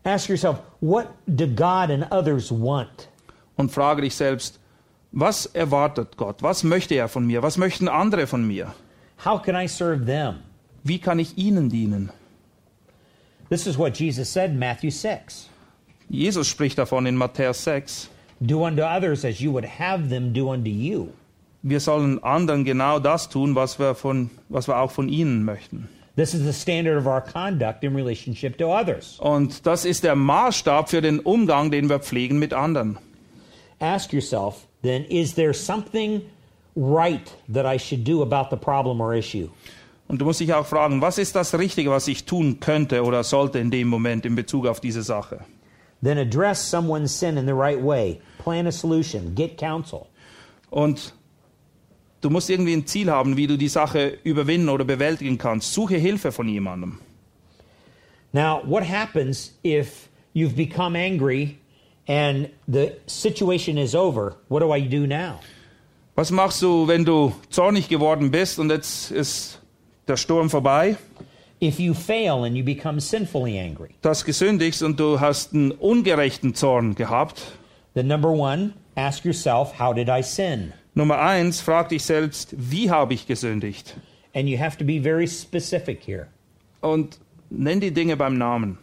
[0.05, 3.10] Ask yourself, what do God and others want?
[3.57, 4.59] Und frage dich selbst,
[5.13, 6.43] was erwartet Gott?
[6.43, 7.43] Was möchte er von mir?
[7.43, 8.75] Was möchten andere von mir?
[9.25, 10.37] How can I serve them?
[10.83, 12.11] Wie kann ich ihnen dienen?
[13.51, 15.49] This is what Jesus said in Matthew 6.
[16.09, 18.09] Jesus spricht davon in Matthäus 6.
[18.41, 21.09] Do unto others as you would have them do unto you.
[21.63, 25.89] Wir sollen anderen genau das tun, was wir, von, was wir auch von ihnen möchten.
[26.17, 29.19] This is the standard of our conduct in relationship to others.
[29.21, 32.99] Und das ist der Maßstab für den Umgang, den wir pflegen mit anderen.
[33.81, 36.23] Ask yourself, then, is there something
[36.77, 39.49] right that I should do about the problem or issue?
[40.09, 43.23] Und du musst dich auch fragen, was ist das Richtige, was ich tun könnte oder
[43.23, 45.45] sollte in dem Moment in Bezug auf diese Sache?
[46.03, 48.21] Then address someone's sin in the right way.
[48.39, 49.35] Plan a solution.
[49.35, 50.07] Get counsel.
[50.71, 51.15] Und
[52.23, 55.73] du musst irgendwie ein Ziel haben, wie du die Sache überwinden oder bewältigen kannst.
[55.73, 56.99] Suche Hilfe von jemandem.
[58.33, 61.59] Now, what happens if you've become angry
[62.09, 64.35] and the situation is over?
[64.49, 65.41] What do I do now?
[66.17, 69.59] Was machst du, wenn du zornig geworden bist und jetzt ist
[70.09, 70.97] der Sturm vorbei?
[71.63, 75.73] If you fail and you become sinfully angry, Du hast gesündigt und du hast einen
[75.73, 77.43] ungerechten Zorn gehabt.
[77.95, 80.73] then number one, ask yourself, how did I sin?
[80.95, 83.95] Nummer eins, frag dich selbst, wie habe ich gesündigt?
[84.35, 86.27] And you have to be very specific here.
[86.81, 87.19] Und
[87.51, 88.79] nenn die Dinge beim Namen.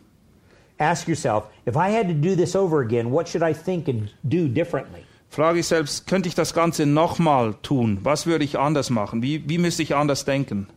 [0.80, 4.12] Ask yourself, if I had to do this over again, what should I think and
[4.28, 5.04] do differently?
[5.30, 8.00] Frage dich selbst, könnte ich das Ganze nochmal tun?
[8.04, 9.22] Was würde ich anders machen?
[9.22, 10.68] Wie, wie müsste ich anders denken?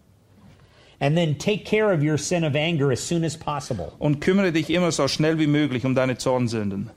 [1.00, 3.92] And then take care of your sin of anger as soon as possible.
[3.98, 6.90] Und kümmere dich immer so schnell wie möglich um deine Zornsünden.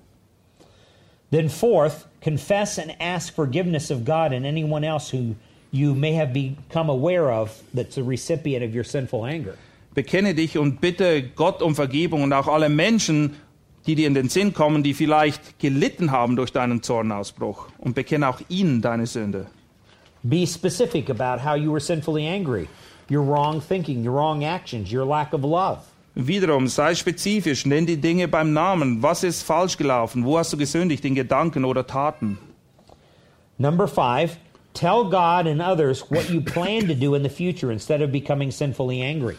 [1.32, 5.36] Then, fourth, confess and ask forgiveness of God and anyone else who
[5.72, 9.58] you may have become aware of that's a recipient of your sinful anger.
[9.94, 13.36] Bekenne dich und bitte Gott um Vergebung und auch alle Menschen,
[13.86, 17.68] die dir in den Sinn kommen, die vielleicht gelitten haben durch deinen Zornausbruch.
[17.78, 19.48] Und bekenne auch ihnen deine Sünde.
[20.24, 22.68] Be specific about how you were sinfully angry,
[23.12, 25.80] your wrong thinking, your wrong actions, your lack of love.
[26.16, 29.02] Wiederum, sei spezifisch, nenn die Dinge beim Namen.
[29.02, 30.24] Was ist falsch gelaufen?
[30.24, 31.04] Wo hast du gesündigt?
[31.06, 32.38] In Gedanken oder Taten?
[33.58, 34.38] Number five,
[34.74, 38.52] tell God and others what you plan to do in the future instead of becoming
[38.52, 39.36] sinfully angry.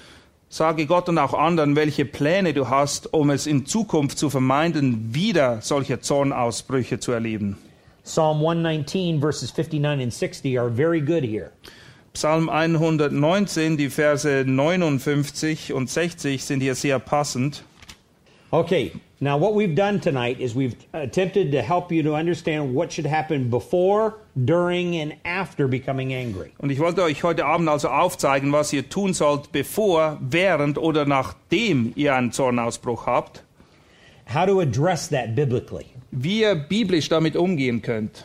[0.55, 5.13] Sage Gott und auch anderen, welche Pläne du hast, um es in Zukunft zu vermeiden,
[5.13, 7.59] wieder solche Zornausbrüche zu erleben.
[8.05, 11.51] Psalm 119, verses 59 and 60 are very good here.
[12.13, 17.65] Psalm 119, die Verse 59 und 60 sind hier sehr passend.
[18.53, 18.93] Okay,
[19.25, 23.07] now what we've done tonight is we've attempted to help you to understand what should
[23.07, 24.15] happen before,
[24.45, 26.53] during, and after becoming angry.
[26.59, 31.07] Und ich wollte euch heute Abend also aufzeigen, was ihr tun sollt, bevor, während oder
[31.07, 33.43] nachdem ihr einen Zornausbruch habt,
[34.33, 35.87] How to address that biblically.
[36.11, 38.25] wie ihr biblisch damit umgehen könnt.